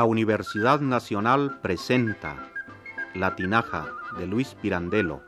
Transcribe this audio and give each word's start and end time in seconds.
La 0.00 0.06
Universidad 0.06 0.80
Nacional 0.80 1.58
presenta 1.60 2.48
La 3.12 3.36
Tinaja 3.36 3.86
de 4.16 4.26
Luis 4.26 4.56
Pirandello, 4.62 5.20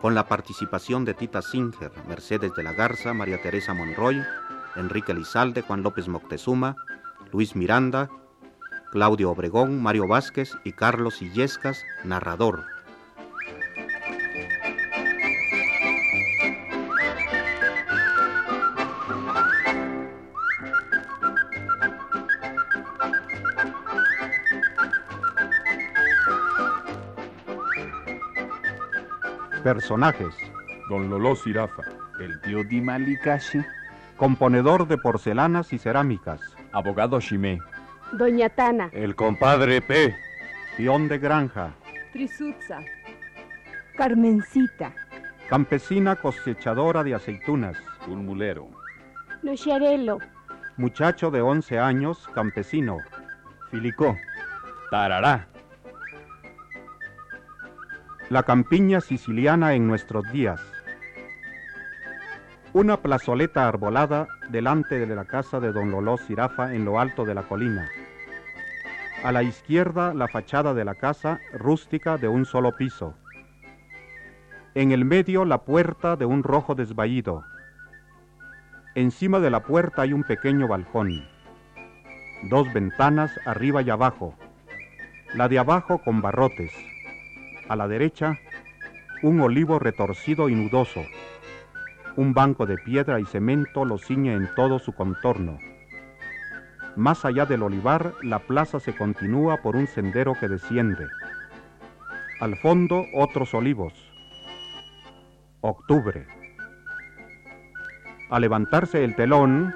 con 0.00 0.14
la 0.14 0.28
participación 0.28 1.04
de 1.04 1.12
Tita 1.12 1.42
Singer, 1.42 1.90
Mercedes 2.06 2.54
de 2.54 2.62
la 2.62 2.72
Garza, 2.72 3.12
María 3.14 3.42
Teresa 3.42 3.74
Monroy, 3.74 4.22
Enrique 4.76 5.12
Lizalde, 5.12 5.62
Juan 5.62 5.82
López 5.82 6.06
Moctezuma, 6.06 6.76
Luis 7.32 7.56
Miranda, 7.56 8.10
Claudio 8.92 9.32
Obregón, 9.32 9.82
Mario 9.82 10.06
Vázquez 10.06 10.52
y 10.62 10.70
Carlos 10.70 11.20
Illescas, 11.20 11.82
narrador. 12.04 12.73
Personajes. 29.64 30.34
Don 30.90 31.08
Lolo 31.08 31.34
Sirafa. 31.34 31.84
El 32.20 32.38
tío 32.42 32.62
Di 32.64 32.82
Malikashi. 32.82 33.64
Componedor 34.18 34.86
de 34.86 34.98
porcelanas 34.98 35.72
y 35.72 35.78
cerámicas. 35.78 36.38
Abogado 36.72 37.18
Shimé. 37.18 37.58
Doña 38.12 38.50
Tana. 38.50 38.90
El 38.92 39.16
compadre 39.16 39.80
P. 39.80 40.14
Peón 40.76 41.08
de 41.08 41.18
granja. 41.18 41.72
Trisutza. 42.12 42.80
Carmencita. 43.96 44.92
Campesina 45.48 46.16
cosechadora 46.16 47.02
de 47.02 47.14
aceitunas. 47.14 47.78
Un 48.06 48.26
mulero. 48.26 48.68
Nocherelo. 49.42 50.18
Muchacho 50.76 51.30
de 51.30 51.40
11 51.40 51.78
años, 51.78 52.28
campesino. 52.34 52.98
Filicó. 53.70 54.14
Tarará. 54.90 55.48
La 58.34 58.42
campiña 58.42 59.00
siciliana 59.00 59.74
en 59.74 59.86
nuestros 59.86 60.24
días. 60.32 60.60
Una 62.72 62.96
plazoleta 62.96 63.68
arbolada 63.68 64.26
delante 64.50 65.06
de 65.06 65.14
la 65.14 65.24
casa 65.24 65.60
de 65.60 65.70
don 65.70 65.92
Loló 65.92 66.16
Sirafa 66.16 66.74
en 66.74 66.84
lo 66.84 66.98
alto 66.98 67.24
de 67.24 67.32
la 67.32 67.44
colina. 67.44 67.88
A 69.22 69.30
la 69.30 69.44
izquierda 69.44 70.12
la 70.14 70.26
fachada 70.26 70.74
de 70.74 70.84
la 70.84 70.96
casa 70.96 71.38
rústica 71.52 72.16
de 72.18 72.26
un 72.26 72.44
solo 72.44 72.76
piso. 72.76 73.14
En 74.74 74.90
el 74.90 75.04
medio 75.04 75.44
la 75.44 75.58
puerta 75.58 76.16
de 76.16 76.24
un 76.24 76.42
rojo 76.42 76.74
desvaído. 76.74 77.44
Encima 78.96 79.38
de 79.38 79.50
la 79.50 79.62
puerta 79.62 80.02
hay 80.02 80.12
un 80.12 80.24
pequeño 80.24 80.66
balcón. 80.66 81.24
Dos 82.50 82.66
ventanas 82.72 83.30
arriba 83.46 83.82
y 83.82 83.90
abajo. 83.90 84.34
La 85.36 85.46
de 85.46 85.60
abajo 85.60 85.98
con 85.98 86.20
barrotes. 86.20 86.93
A 87.68 87.76
la 87.76 87.88
derecha, 87.88 88.38
un 89.22 89.40
olivo 89.40 89.78
retorcido 89.78 90.50
y 90.50 90.54
nudoso. 90.54 91.00
Un 92.16 92.34
banco 92.34 92.66
de 92.66 92.76
piedra 92.76 93.20
y 93.20 93.24
cemento 93.24 93.86
lo 93.86 93.96
ciñe 93.96 94.34
en 94.34 94.54
todo 94.54 94.78
su 94.78 94.92
contorno. 94.92 95.58
Más 96.94 97.24
allá 97.24 97.46
del 97.46 97.62
olivar, 97.62 98.12
la 98.22 98.38
plaza 98.40 98.80
se 98.80 98.94
continúa 98.94 99.62
por 99.62 99.76
un 99.76 99.86
sendero 99.86 100.34
que 100.38 100.46
desciende. 100.46 101.06
Al 102.40 102.56
fondo, 102.56 103.06
otros 103.14 103.54
olivos. 103.54 103.94
Octubre. 105.62 106.26
Al 108.28 108.42
levantarse 108.42 109.04
el 109.04 109.16
telón, 109.16 109.74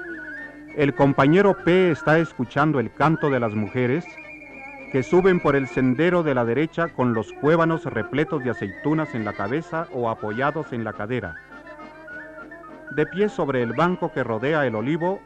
el 0.77 0.93
compañero 0.93 1.57
P 1.65 1.89
está 1.89 2.19
escuchando 2.19 2.79
el 2.79 2.93
canto 2.93 3.31
de 3.31 3.39
las 3.39 3.55
mujeres 3.55 4.05
que 4.91 5.03
suben 5.03 5.39
por 5.39 5.55
el 5.55 5.67
sendero 5.67 6.23
de 6.23 6.33
la 6.33 6.45
derecha 6.45 6.87
con 6.89 7.13
los 7.13 7.31
cuévanos 7.33 7.85
repletos 7.85 8.43
de 8.43 8.49
aceitunas 8.49 9.13
en 9.13 9.23
la 9.23 9.33
cabeza 9.33 9.87
o 9.93 10.09
apoyados 10.09 10.73
en 10.73 10.83
la 10.83 10.93
cadera. 10.93 11.35
De 12.95 13.05
pie 13.05 13.29
sobre 13.29 13.61
el 13.61 13.73
banco 13.73 14.11
que 14.11 14.23
rodea 14.23 14.65
el 14.65 14.73
olivo, 14.73 15.19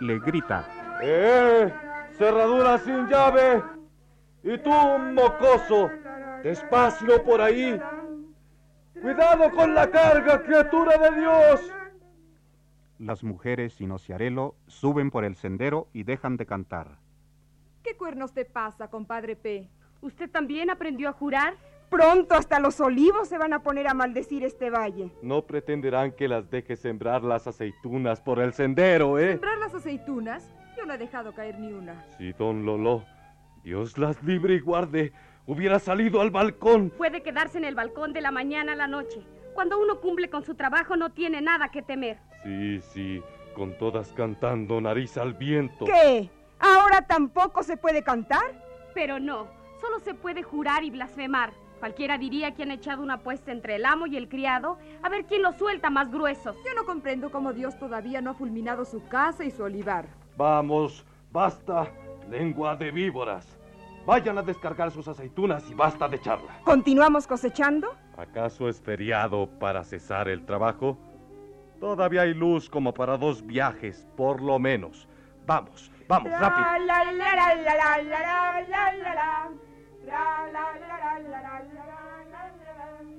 le 0.00 0.18
grita. 0.20 0.66
¡Eh! 1.02 1.70
¡Cerradura 2.16 2.78
sin 2.78 3.06
llave! 3.08 3.62
¡Y 4.42 4.56
tú, 4.58 4.70
mocoso! 4.70 5.90
¡Despacio 6.42 7.22
por 7.22 7.42
ahí! 7.42 7.78
¡Cuidado 9.02 9.50
con 9.50 9.74
la 9.74 9.90
carga, 9.90 10.42
criatura 10.42 10.96
de 10.96 11.20
Dios! 11.20 11.72
Las 12.98 13.22
mujeres 13.22 13.74
sin 13.74 13.92
ociarelo 13.92 14.54
suben 14.66 15.10
por 15.10 15.24
el 15.24 15.36
sendero 15.36 15.88
y 15.92 16.04
dejan 16.04 16.38
de 16.38 16.46
cantar. 16.46 16.98
¿Qué 17.82 17.96
cuernos 17.96 18.32
te 18.32 18.44
pasa, 18.44 18.88
compadre 18.88 19.36
P? 19.36 19.68
¿Usted 20.02 20.30
también 20.30 20.70
aprendió 20.70 21.08
a 21.08 21.12
jurar? 21.12 21.56
Pronto 21.88 22.34
hasta 22.34 22.60
los 22.60 22.78
olivos 22.80 23.28
se 23.28 23.38
van 23.38 23.52
a 23.52 23.62
poner 23.62 23.88
a 23.88 23.94
maldecir 23.94 24.44
este 24.44 24.70
valle. 24.70 25.10
No 25.22 25.46
pretenderán 25.46 26.12
que 26.12 26.28
las 26.28 26.48
deje 26.50 26.76
sembrar 26.76 27.24
las 27.24 27.46
aceitunas 27.46 28.20
por 28.20 28.38
el 28.38 28.52
sendero, 28.52 29.18
¿eh? 29.18 29.32
¿Sembrar 29.32 29.58
las 29.58 29.74
aceitunas? 29.74 30.52
Yo 30.76 30.86
no 30.86 30.94
he 30.94 30.98
dejado 30.98 31.34
caer 31.34 31.58
ni 31.58 31.72
una. 31.72 32.04
Sí, 32.16 32.32
don 32.38 32.64
Lolo. 32.64 33.04
Dios 33.64 33.98
las 33.98 34.22
libre 34.22 34.54
y 34.54 34.60
guarde. 34.60 35.12
Hubiera 35.46 35.78
salido 35.78 36.20
al 36.20 36.30
balcón. 36.30 36.90
Puede 36.90 37.22
quedarse 37.22 37.58
en 37.58 37.64
el 37.64 37.74
balcón 37.74 38.12
de 38.12 38.20
la 38.20 38.30
mañana 38.30 38.72
a 38.72 38.76
la 38.76 38.86
noche. 38.86 39.22
Cuando 39.54 39.80
uno 39.80 40.00
cumple 40.00 40.30
con 40.30 40.44
su 40.44 40.54
trabajo 40.54 40.96
no 40.96 41.10
tiene 41.12 41.40
nada 41.40 41.70
que 41.70 41.82
temer. 41.82 42.18
Sí, 42.44 42.80
sí, 42.80 43.22
con 43.54 43.76
todas 43.78 44.12
cantando 44.12 44.80
nariz 44.80 45.16
al 45.16 45.34
viento. 45.34 45.86
¿Qué? 45.86 46.30
¿Ahora 46.80 47.02
tampoco 47.02 47.62
se 47.62 47.76
puede 47.76 48.02
cantar? 48.02 48.40
Pero 48.94 49.20
no, 49.20 49.48
solo 49.82 50.00
se 50.00 50.14
puede 50.14 50.42
jurar 50.42 50.82
y 50.82 50.90
blasfemar. 50.90 51.52
Cualquiera 51.78 52.16
diría 52.16 52.54
que 52.54 52.62
han 52.62 52.70
echado 52.70 53.02
una 53.02 53.14
apuesta 53.14 53.52
entre 53.52 53.76
el 53.76 53.84
amo 53.84 54.06
y 54.06 54.16
el 54.16 54.30
criado 54.30 54.78
a 55.02 55.10
ver 55.10 55.26
quién 55.26 55.42
lo 55.42 55.52
suelta 55.52 55.90
más 55.90 56.10
gruesos. 56.10 56.56
Yo 56.64 56.74
no 56.74 56.86
comprendo 56.86 57.30
cómo 57.30 57.52
Dios 57.52 57.78
todavía 57.78 58.22
no 58.22 58.30
ha 58.30 58.34
fulminado 58.34 58.86
su 58.86 59.06
casa 59.08 59.44
y 59.44 59.50
su 59.50 59.62
olivar. 59.62 60.06
Vamos, 60.38 61.04
basta, 61.30 61.92
lengua 62.30 62.76
de 62.76 62.90
víboras. 62.90 63.46
Vayan 64.06 64.38
a 64.38 64.42
descargar 64.42 64.90
sus 64.90 65.06
aceitunas 65.06 65.70
y 65.70 65.74
basta 65.74 66.08
de 66.08 66.18
charla. 66.18 66.60
¿Continuamos 66.64 67.26
cosechando? 67.26 67.94
¿Acaso 68.16 68.70
es 68.70 68.80
feriado 68.80 69.50
para 69.58 69.84
cesar 69.84 70.30
el 70.30 70.46
trabajo? 70.46 70.96
Todavía 71.78 72.22
hay 72.22 72.32
luz 72.32 72.70
como 72.70 72.94
para 72.94 73.18
dos 73.18 73.46
viajes, 73.46 74.06
por 74.16 74.40
lo 74.40 74.58
menos. 74.58 75.06
Vamos, 75.46 75.90
vamos, 76.10 76.30
rápido. 76.32 76.66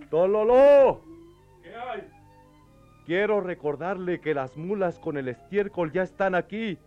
Don 0.10 0.32
Lolo. 0.32 1.02
¿Qué 1.64 1.74
hay? 1.74 2.08
Quiero 3.06 3.42
recordarle 3.42 4.20
que 4.20 4.34
las 4.34 4.58
mulas 4.58 5.00
con 5.00 5.18
el 5.18 5.30
estiércol 5.30 5.92
ya 5.92 6.04
están 6.04 6.36
aquí. 6.36 6.78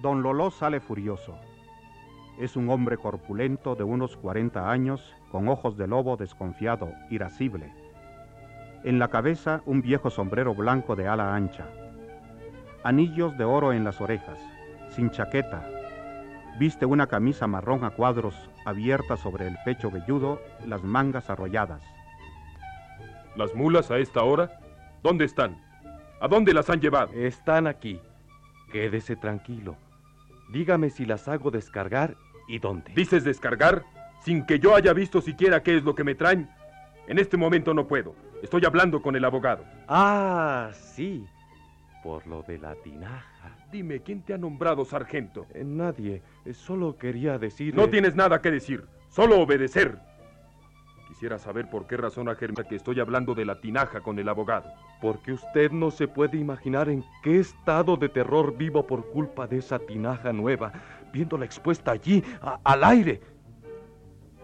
Don 0.00 0.22
Loló 0.22 0.50
sale 0.50 0.80
furioso. 0.80 1.36
Es 2.38 2.54
un 2.54 2.70
hombre 2.70 2.98
corpulento 2.98 3.74
de 3.74 3.82
unos 3.82 4.16
40 4.16 4.70
años, 4.70 5.16
con 5.32 5.48
ojos 5.48 5.76
de 5.76 5.88
lobo 5.88 6.16
desconfiado, 6.16 6.92
irascible. 7.10 7.72
En 8.84 9.00
la 9.00 9.08
cabeza 9.08 9.62
un 9.66 9.82
viejo 9.82 10.08
sombrero 10.08 10.54
blanco 10.54 10.94
de 10.94 11.08
ala 11.08 11.34
ancha. 11.34 11.66
Anillos 12.84 13.36
de 13.36 13.44
oro 13.44 13.72
en 13.72 13.84
las 13.84 14.00
orejas, 14.00 14.38
sin 14.90 15.10
chaqueta. 15.10 15.68
Viste 16.58 16.86
una 16.86 17.06
camisa 17.06 17.46
marrón 17.46 17.84
a 17.84 17.90
cuadros 17.90 18.34
abierta 18.64 19.16
sobre 19.16 19.46
el 19.48 19.56
pecho 19.64 19.90
velludo, 19.90 20.40
las 20.66 20.82
mangas 20.84 21.30
arrolladas. 21.30 21.82
¿Las 23.36 23.54
mulas 23.54 23.90
a 23.90 23.98
esta 23.98 24.22
hora? 24.22 24.60
¿Dónde 25.02 25.24
están? 25.24 25.56
¿A 26.20 26.28
dónde 26.28 26.52
las 26.52 26.68
han 26.70 26.80
llevado? 26.80 27.12
Están 27.12 27.66
aquí. 27.66 28.00
Quédese 28.72 29.16
tranquilo. 29.16 29.76
Dígame 30.50 30.90
si 30.90 31.06
las 31.06 31.28
hago 31.28 31.50
descargar 31.50 32.16
y 32.48 32.58
dónde. 32.58 32.92
¿Dices 32.94 33.24
descargar? 33.24 33.84
Sin 34.24 34.44
que 34.44 34.58
yo 34.58 34.74
haya 34.74 34.92
visto 34.92 35.20
siquiera 35.20 35.62
qué 35.62 35.76
es 35.76 35.84
lo 35.84 35.94
que 35.94 36.04
me 36.04 36.14
traen. 36.14 36.50
En 37.06 37.18
este 37.18 37.36
momento 37.36 37.72
no 37.72 37.86
puedo. 37.86 38.14
Estoy 38.42 38.64
hablando 38.64 39.00
con 39.00 39.16
el 39.16 39.24
abogado. 39.24 39.64
Ah, 39.86 40.70
sí. 40.72 41.26
Por 42.08 42.26
lo 42.26 42.42
de 42.42 42.56
la 42.56 42.74
tinaja. 42.76 43.54
Dime, 43.70 44.00
¿quién 44.00 44.22
te 44.22 44.32
ha 44.32 44.38
nombrado 44.38 44.82
sargento? 44.86 45.44
Eh, 45.52 45.62
nadie. 45.62 46.22
Eh, 46.46 46.54
solo 46.54 46.96
quería 46.96 47.36
decir. 47.36 47.74
No 47.74 47.90
tienes 47.90 48.14
nada 48.16 48.40
que 48.40 48.50
decir. 48.50 48.86
Solo 49.10 49.38
obedecer. 49.38 49.98
Quisiera 51.06 51.38
saber 51.38 51.68
por 51.68 51.86
qué 51.86 51.98
razón 51.98 52.30
afirma 52.30 52.64
que 52.64 52.76
estoy 52.76 52.98
hablando 52.98 53.34
de 53.34 53.44
la 53.44 53.60
tinaja 53.60 54.00
con 54.00 54.18
el 54.18 54.26
abogado. 54.30 54.70
Porque 55.02 55.34
usted 55.34 55.70
no 55.70 55.90
se 55.90 56.08
puede 56.08 56.38
imaginar 56.38 56.88
en 56.88 57.04
qué 57.22 57.40
estado 57.40 57.98
de 57.98 58.08
terror 58.08 58.56
vivo 58.56 58.86
por 58.86 59.10
culpa 59.10 59.46
de 59.46 59.58
esa 59.58 59.78
tinaja 59.78 60.32
nueva, 60.32 60.72
viéndola 61.12 61.44
expuesta 61.44 61.90
allí, 61.90 62.24
a- 62.40 62.58
al 62.64 62.84
aire. 62.84 63.20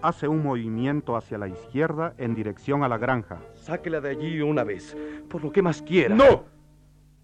Hace 0.02 0.28
un 0.28 0.42
movimiento 0.42 1.16
hacia 1.16 1.38
la 1.38 1.48
izquierda 1.48 2.12
en 2.18 2.34
dirección 2.34 2.84
a 2.84 2.88
la 2.88 2.98
granja. 2.98 3.38
Sáquela 3.54 4.02
de 4.02 4.10
allí 4.10 4.42
una 4.42 4.64
vez, 4.64 4.94
por 5.30 5.42
lo 5.42 5.50
que 5.50 5.62
más 5.62 5.80
quiera. 5.80 6.14
¡No! 6.14 6.52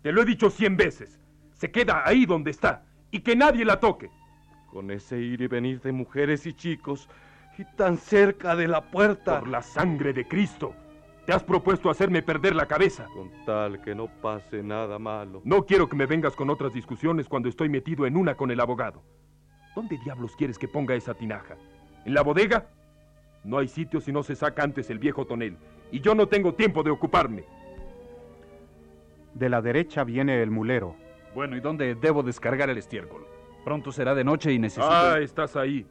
Te 0.02 0.12
lo 0.12 0.22
he 0.22 0.24
dicho 0.24 0.50
cien 0.50 0.76
veces. 0.76 1.20
Se 1.52 1.70
queda 1.70 2.02
ahí 2.06 2.26
donde 2.26 2.50
está 2.50 2.84
y 3.10 3.20
que 3.20 3.36
nadie 3.36 3.64
la 3.64 3.80
toque. 3.80 4.10
Con 4.70 4.90
ese 4.90 5.18
ir 5.18 5.40
y 5.42 5.46
venir 5.46 5.80
de 5.80 5.92
mujeres 5.92 6.46
y 6.46 6.52
chicos, 6.52 7.08
y 7.58 7.64
tan 7.76 7.98
cerca 7.98 8.56
de 8.56 8.68
la 8.68 8.90
puerta. 8.90 9.40
Por 9.40 9.48
la 9.48 9.62
sangre 9.62 10.12
de 10.12 10.26
Cristo. 10.26 10.74
Te 11.26 11.34
has 11.34 11.44
propuesto 11.44 11.90
hacerme 11.90 12.22
perder 12.22 12.56
la 12.56 12.66
cabeza. 12.66 13.06
Con 13.14 13.30
tal 13.44 13.82
que 13.82 13.94
no 13.94 14.06
pase 14.06 14.62
nada 14.62 14.98
malo. 14.98 15.42
No 15.44 15.66
quiero 15.66 15.88
que 15.88 15.96
me 15.96 16.06
vengas 16.06 16.34
con 16.34 16.48
otras 16.48 16.72
discusiones 16.72 17.28
cuando 17.28 17.48
estoy 17.48 17.68
metido 17.68 18.06
en 18.06 18.16
una 18.16 18.34
con 18.34 18.50
el 18.50 18.60
abogado. 18.60 19.02
¿Dónde 19.76 19.98
diablos 19.98 20.34
quieres 20.36 20.58
que 20.58 20.68
ponga 20.68 20.94
esa 20.94 21.12
tinaja? 21.14 21.56
¿En 22.06 22.14
la 22.14 22.22
bodega? 22.22 22.68
No 23.44 23.58
hay 23.58 23.68
sitio 23.68 24.00
si 24.00 24.12
no 24.12 24.22
se 24.22 24.34
saca 24.34 24.62
antes 24.62 24.88
el 24.88 24.98
viejo 24.98 25.26
tonel. 25.26 25.58
Y 25.92 26.00
yo 26.00 26.14
no 26.14 26.26
tengo 26.26 26.54
tiempo 26.54 26.82
de 26.82 26.90
ocuparme. 26.90 27.44
De 29.40 29.48
la 29.48 29.62
derecha 29.62 30.04
viene 30.04 30.42
el 30.42 30.50
mulero. 30.50 30.96
Bueno, 31.34 31.56
¿y 31.56 31.60
dónde 31.60 31.94
debo 31.94 32.22
descargar 32.22 32.68
el 32.68 32.76
estiércol? 32.76 33.26
Pronto 33.64 33.90
será 33.90 34.14
de 34.14 34.22
noche 34.22 34.52
y 34.52 34.58
necesito... 34.58 34.86
Ah, 34.86 35.18
estás 35.18 35.56
ahí. 35.56 35.86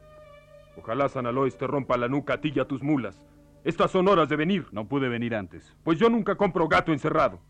Ojalá 0.76 1.08
San 1.08 1.26
Alois 1.26 1.58
te 1.58 1.66
rompa 1.66 1.96
la 1.96 2.06
nuca 2.06 2.34
a 2.34 2.40
ti 2.40 2.52
y 2.54 2.60
a 2.60 2.64
tus 2.64 2.80
mulas. 2.80 3.26
Estas 3.64 3.90
son 3.90 4.06
horas 4.06 4.28
de 4.28 4.36
venir. 4.36 4.68
No 4.70 4.86
pude 4.86 5.08
venir 5.08 5.34
antes. 5.34 5.76
Pues 5.82 5.98
yo 5.98 6.08
nunca 6.08 6.36
compro 6.36 6.68
gato 6.68 6.92
encerrado. 6.92 7.40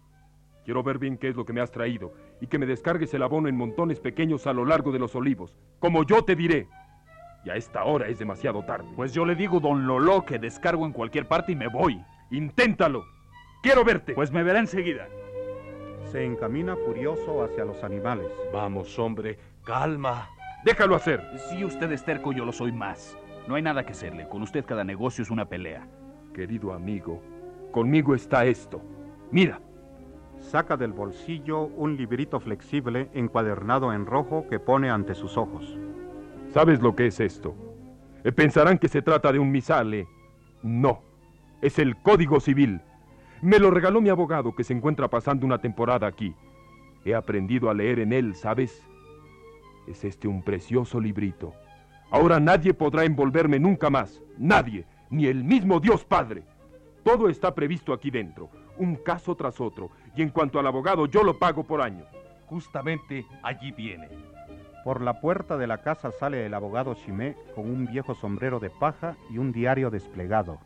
Quiero 0.65 0.83
ver 0.83 0.97
bien 0.97 1.19
qué 1.19 1.29
es 1.29 1.37
lo 1.37 1.45
que 1.45 1.53
me 1.53 1.61
has 1.61 1.71
traído 1.71 2.15
y 2.41 2.47
que 2.47 2.59
me 2.59 2.65
descargues 2.65 3.13
el 3.13 3.23
abono 3.23 3.49
en 3.49 3.59
montones 3.59 4.01
pequeños 4.01 4.47
a 4.47 4.55
lo 4.55 4.65
largo 4.65 4.93
de 4.93 5.01
los 5.01 5.15
olivos, 5.15 5.59
como 5.81 6.07
yo 6.07 6.25
te 6.25 6.35
diré. 6.35 6.67
Y 7.45 7.51
a 7.51 7.57
esta 7.57 7.85
hora 7.85 8.09
es 8.09 8.19
demasiado 8.19 8.65
tarde. 8.65 8.89
Pues 8.97 9.13
yo 9.13 9.27
le 9.27 9.35
digo, 9.35 9.61
don 9.61 9.87
Lolo, 9.87 10.25
que 10.25 10.39
descargo 10.39 10.87
en 10.87 10.93
cualquier 10.93 11.29
parte 11.29 11.53
y 11.53 11.57
me 11.57 11.69
voy. 11.69 12.03
Inténtalo. 12.31 13.05
Quiero 13.63 13.85
verte. 13.85 14.15
Pues 14.15 14.33
me 14.33 14.43
verá 14.43 14.61
enseguida. 14.61 15.07
Se 16.11 16.25
encamina 16.25 16.77
furioso 16.77 17.45
hacia 17.45 17.65
los 17.65 17.85
animales. 17.85 18.27
Vamos, 18.53 18.99
hombre, 18.99 19.39
calma. 19.65 20.29
déjalo 20.65 20.97
hacer. 20.97 21.23
Si 21.49 21.65
usted 21.65 21.93
es 21.93 22.05
terco, 22.05 22.33
yo 22.33 22.45
lo 22.45 22.53
soy 22.53 22.73
más. 22.73 23.17
No 23.47 23.55
hay 23.55 23.63
nada 23.63 23.85
que 23.85 23.93
hacerle. 23.93 24.29
Con 24.29 24.43
usted 24.43 24.65
cada 24.65 24.83
negocio 24.83 25.23
es 25.23 25.31
una 25.31 25.45
pelea. 25.49 25.87
Querido 26.35 26.73
amigo, 26.73 27.23
conmigo 27.71 28.15
está 28.15 28.45
esto. 28.45 28.83
Mira, 29.31 29.61
Saca 30.39 30.77
del 30.77 30.93
bolsillo 30.95 31.65
un 31.65 31.97
librito 31.97 32.41
flexible 32.41 33.11
encuadernado 33.13 33.93
en 33.93 34.07
rojo 34.07 34.47
que 34.49 34.59
pone 34.59 34.89
ante 34.91 35.15
sus 35.15 35.37
ojos. 35.37 35.79
¿sabes 36.53 36.81
lo 36.81 36.97
que 36.97 37.07
es 37.07 37.21
esto? 37.21 37.55
Eh, 38.25 38.33
Pensarán 38.33 38.79
que 38.79 38.89
se 38.89 39.03
trata 39.03 39.33
de 39.33 39.39
un 39.39 39.51
misale. 39.51 40.09
No, 40.63 41.03
es 41.61 41.79
el 41.79 41.97
Código 42.03 42.41
Civil. 42.41 42.81
Me 43.43 43.59
lo 43.59 43.71
regaló 43.71 44.03
mi 44.03 44.11
abogado 44.11 44.55
que 44.55 44.65
se 44.65 44.75
encuentra 44.75 45.09
pasando 45.09 45.47
una 45.47 45.59
temporada 45.59 46.07
aquí. 46.07 46.35
He 47.07 47.15
aprendido 47.15 47.71
a 47.71 47.75
leer 47.75 48.01
en 48.01 48.13
él, 48.13 48.35
¿sabes? 48.35 48.87
Es 49.87 50.05
este 50.05 50.29
un 50.29 50.43
precioso 50.43 51.01
librito. 51.01 51.55
Ahora 52.11 52.39
nadie 52.39 52.75
podrá 52.75 53.05
envolverme 53.05 53.59
nunca 53.59 53.89
más. 53.89 54.21
Nadie, 54.37 54.85
ni 55.09 55.25
el 55.27 55.43
mismo 55.43 55.81
Dios 55.81 56.05
Padre. 56.05 56.45
Todo 57.03 57.31
está 57.31 57.55
previsto 57.55 57.95
aquí 57.95 58.11
dentro, 58.11 58.51
un 58.77 58.97
caso 58.97 59.35
tras 59.35 59.59
otro, 59.59 59.91
y 60.15 60.21
en 60.21 60.29
cuanto 60.29 60.59
al 60.59 60.67
abogado 60.67 61.07
yo 61.07 61.23
lo 61.23 61.39
pago 61.39 61.65
por 61.65 61.81
año. 61.81 62.05
Justamente 62.45 63.25
allí 63.43 63.73
viene. 63.73 64.09
Por 64.85 65.01
la 65.01 65.21
puerta 65.21 65.57
de 65.57 65.67
la 65.67 65.79
casa 65.79 66.11
sale 66.11 66.45
el 66.45 66.53
abogado 66.53 66.95
Chimé 66.95 67.37
con 67.55 67.71
un 67.71 67.87
viejo 67.87 68.15
sombrero 68.15 68.61
de 68.61 68.69
paja 68.69 69.17
y 69.31 69.39
un 69.39 69.51
diario 69.51 69.89
desplegado. 69.89 70.59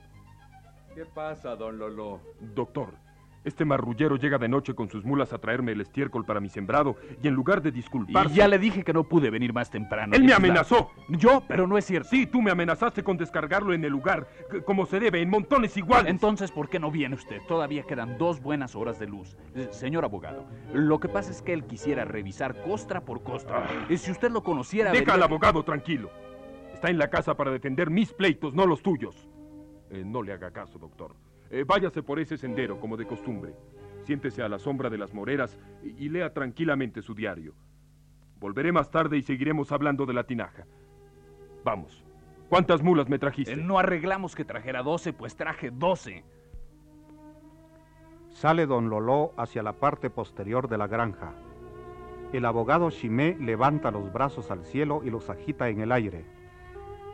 ¿Qué 0.95 1.05
pasa, 1.05 1.57
don 1.57 1.77
Lolo? 1.77 2.21
Doctor, 2.55 2.95
este 3.43 3.65
marrullero 3.65 4.15
llega 4.15 4.39
de 4.39 4.49
noche 4.49 4.75
con 4.75 4.89
sus 4.89 5.05
mulas 5.05 5.33
a 5.33 5.39
traerme 5.39 5.73
el 5.73 5.81
estiércol 5.81 6.25
para 6.25 6.39
mi 6.39 6.49
sembrado 6.49 6.97
y 7.21 7.27
en 7.27 7.35
lugar 7.35 7.63
de 7.63 7.73
disculparse... 7.73 8.33
Y 8.33 8.37
ya 8.37 8.47
le 8.47 8.61
dije 8.61 8.85
que 8.85 8.93
no 8.93 9.03
pude 9.03 9.29
venir 9.29 9.53
más 9.53 9.71
temprano. 9.71 10.15
¡Él 10.15 10.23
me 10.23 10.33
amenazó! 10.33 10.93
Yo, 11.09 11.43
pero 11.49 11.67
no 11.67 11.77
es 11.77 11.85
cierto. 11.85 12.09
Sí, 12.11 12.27
tú 12.27 12.41
me 12.41 12.53
amenazaste 12.53 13.03
con 13.03 13.17
descargarlo 13.17 13.75
en 13.75 13.85
el 13.85 13.91
lugar, 13.91 14.29
como 14.65 14.87
se 14.87 15.01
debe, 15.01 15.21
en 15.21 15.31
montones 15.31 15.77
iguales. 15.77 16.13
Entonces, 16.13 16.53
¿por 16.53 16.69
qué 16.69 16.79
no 16.79 16.93
viene 16.93 17.17
usted? 17.17 17.43
Todavía 17.49 17.83
quedan 17.83 18.17
dos 18.17 18.41
buenas 18.41 18.77
horas 18.77 19.01
de 19.01 19.09
luz. 19.09 19.37
Eh, 19.57 19.67
Señor 19.73 20.05
abogado, 20.05 20.47
lo 20.73 21.01
que 21.01 21.09
pasa 21.09 21.33
es 21.33 21.43
que 21.43 21.55
él 21.55 21.65
quisiera 21.65 22.05
revisar 22.05 22.63
costra 22.63 23.01
por 23.01 23.25
costra. 23.25 23.67
Y 23.89 23.97
si 23.97 24.13
usted 24.13 24.31
lo 24.31 24.45
conociera... 24.45 24.93
Deja 24.93 25.01
vería 25.01 25.15
al 25.15 25.23
abogado 25.25 25.65
tranquilo. 25.65 26.11
Está 26.73 26.89
en 26.89 26.99
la 26.99 27.11
casa 27.11 27.37
para 27.37 27.51
defender 27.51 27.91
mis 27.91 28.13
pleitos, 28.13 28.55
no 28.55 28.65
los 28.65 28.81
tuyos. 28.81 29.29
Eh, 29.95 30.05
no 30.05 30.23
le 30.23 30.33
haga 30.33 30.51
caso, 30.51 30.79
doctor. 30.79 31.15
Eh, 31.51 31.65
váyase 31.67 32.03
por 32.03 32.19
ese 32.19 32.37
sendero, 32.37 32.81
como 32.81 32.97
de 32.97 33.07
costumbre. 33.07 33.55
Siéntese 34.03 34.43
a 34.43 34.49
la 34.49 34.59
sombra 34.59 34.91
de 34.91 34.99
las 34.99 35.15
moreras 35.15 35.59
y, 35.83 36.05
y 36.05 36.09
lea 36.09 36.33
tranquilamente 36.33 37.01
su 37.01 37.15
diario. 37.15 37.55
Volveré 38.41 38.73
más 38.73 38.91
tarde 38.91 39.17
y 39.17 39.23
seguiremos 39.23 39.73
hablando 39.73 40.05
de 40.05 40.15
la 40.15 40.25
tinaja. 40.25 40.67
Vamos. 41.65 42.05
¿Cuántas 42.49 42.83
mulas 42.83 43.09
me 43.09 43.19
trajiste? 43.19 43.53
Eh, 43.53 43.57
No 43.57 43.79
arreglamos 43.79 44.35
que 44.35 44.45
trajera 44.45 44.83
12, 44.83 45.13
pues 45.13 45.37
traje 45.37 45.71
12. 45.71 46.25
Sale 48.31 48.67
don 48.67 48.91
Loló 48.91 49.33
hacia 49.37 49.63
la 49.63 49.75
parte 49.75 50.11
posterior 50.11 50.69
de 50.69 50.77
la 50.77 50.87
granja. 50.89 51.33
El 52.33 52.45
abogado 52.45 52.91
Chimé 52.91 53.37
levanta 53.41 53.93
los 53.93 54.13
brazos 54.13 54.51
al 54.51 54.65
cielo 54.65 55.03
y 55.05 55.11
los 55.11 55.31
agita 55.31 55.69
en 55.69 55.81
el 55.81 55.93
aire. 55.93 56.25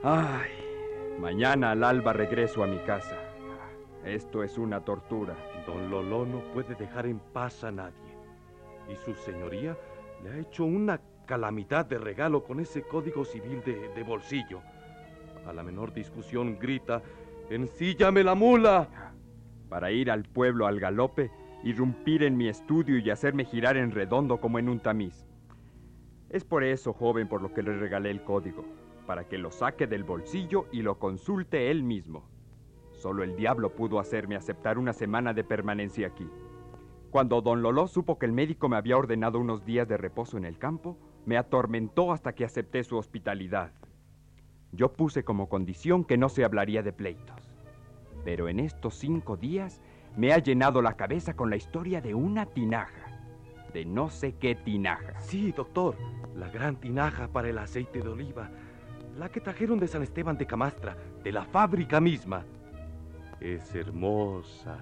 Ay, 0.02 0.48
mañana 1.20 1.72
al 1.72 1.84
alba 1.84 2.14
regreso 2.14 2.64
a 2.64 2.66
mi 2.66 2.78
casa. 2.78 3.16
Esto 4.04 4.42
es 4.42 4.56
una 4.56 4.80
tortura. 4.80 5.36
Don 5.66 5.90
Lolo 5.90 6.24
no 6.24 6.40
puede 6.54 6.74
dejar 6.74 7.06
en 7.06 7.18
paz 7.18 7.62
a 7.62 7.70
nadie. 7.70 8.16
Y 8.90 8.96
su 8.96 9.14
señoría 9.14 9.76
le 10.24 10.30
ha 10.30 10.38
hecho 10.38 10.64
una 10.64 11.00
calamidad 11.26 11.84
de 11.84 11.98
regalo 11.98 12.42
con 12.42 12.58
ese 12.58 12.82
código 12.82 13.24
civil 13.24 13.62
de, 13.64 13.90
de 13.90 14.02
bolsillo. 14.02 14.62
A 15.46 15.52
la 15.52 15.62
menor 15.62 15.92
discusión 15.92 16.58
grita, 16.58 17.02
¡Ensíllame 17.50 18.24
la 18.24 18.34
mula! 18.34 19.12
Para 19.68 19.92
ir 19.92 20.10
al 20.10 20.24
pueblo 20.24 20.66
al 20.66 20.80
galope, 20.80 21.30
irrumpir 21.62 22.22
en 22.22 22.36
mi 22.36 22.48
estudio 22.48 22.98
y 22.98 23.10
hacerme 23.10 23.44
girar 23.44 23.76
en 23.76 23.90
redondo 23.90 24.40
como 24.40 24.58
en 24.58 24.68
un 24.68 24.80
tamiz. 24.80 25.26
Es 26.30 26.44
por 26.44 26.64
eso, 26.64 26.92
joven, 26.92 27.28
por 27.28 27.42
lo 27.42 27.52
que 27.52 27.62
le 27.62 27.76
regalé 27.76 28.10
el 28.10 28.22
código, 28.22 28.64
para 29.10 29.26
que 29.26 29.38
lo 29.38 29.50
saque 29.50 29.88
del 29.88 30.04
bolsillo 30.04 30.68
y 30.70 30.82
lo 30.82 31.00
consulte 31.00 31.72
él 31.72 31.82
mismo. 31.82 32.28
Solo 32.92 33.24
el 33.24 33.34
diablo 33.34 33.74
pudo 33.74 33.98
hacerme 33.98 34.36
aceptar 34.36 34.78
una 34.78 34.92
semana 34.92 35.34
de 35.34 35.42
permanencia 35.42 36.06
aquí. 36.06 36.28
Cuando 37.10 37.40
don 37.40 37.60
Lolo 37.60 37.88
supo 37.88 38.20
que 38.20 38.26
el 38.26 38.32
médico 38.32 38.68
me 38.68 38.76
había 38.76 38.96
ordenado 38.96 39.40
unos 39.40 39.64
días 39.64 39.88
de 39.88 39.96
reposo 39.96 40.36
en 40.36 40.44
el 40.44 40.58
campo, 40.58 40.96
me 41.26 41.36
atormentó 41.36 42.12
hasta 42.12 42.36
que 42.36 42.44
acepté 42.44 42.84
su 42.84 42.98
hospitalidad. 42.98 43.72
Yo 44.70 44.92
puse 44.92 45.24
como 45.24 45.48
condición 45.48 46.04
que 46.04 46.16
no 46.16 46.28
se 46.28 46.44
hablaría 46.44 46.84
de 46.84 46.92
pleitos. 46.92 47.42
Pero 48.24 48.48
en 48.48 48.60
estos 48.60 48.94
cinco 48.94 49.36
días 49.36 49.82
me 50.16 50.32
ha 50.32 50.38
llenado 50.38 50.82
la 50.82 50.92
cabeza 50.92 51.34
con 51.34 51.50
la 51.50 51.56
historia 51.56 52.00
de 52.00 52.14
una 52.14 52.46
tinaja. 52.46 53.10
De 53.74 53.84
no 53.84 54.08
sé 54.08 54.36
qué 54.36 54.54
tinaja. 54.54 55.18
Sí, 55.18 55.50
doctor, 55.50 55.96
la 56.36 56.48
gran 56.48 56.76
tinaja 56.76 57.28
para 57.28 57.48
el 57.50 57.58
aceite 57.58 58.00
de 58.00 58.08
oliva. 58.08 58.50
La 59.20 59.28
que 59.28 59.42
trajeron 59.42 59.78
de 59.78 59.86
San 59.86 60.02
Esteban 60.02 60.38
de 60.38 60.46
Camastra, 60.46 60.96
de 61.22 61.30
la 61.30 61.44
fábrica 61.44 62.00
misma. 62.00 62.42
Es 63.38 63.74
hermosa, 63.74 64.78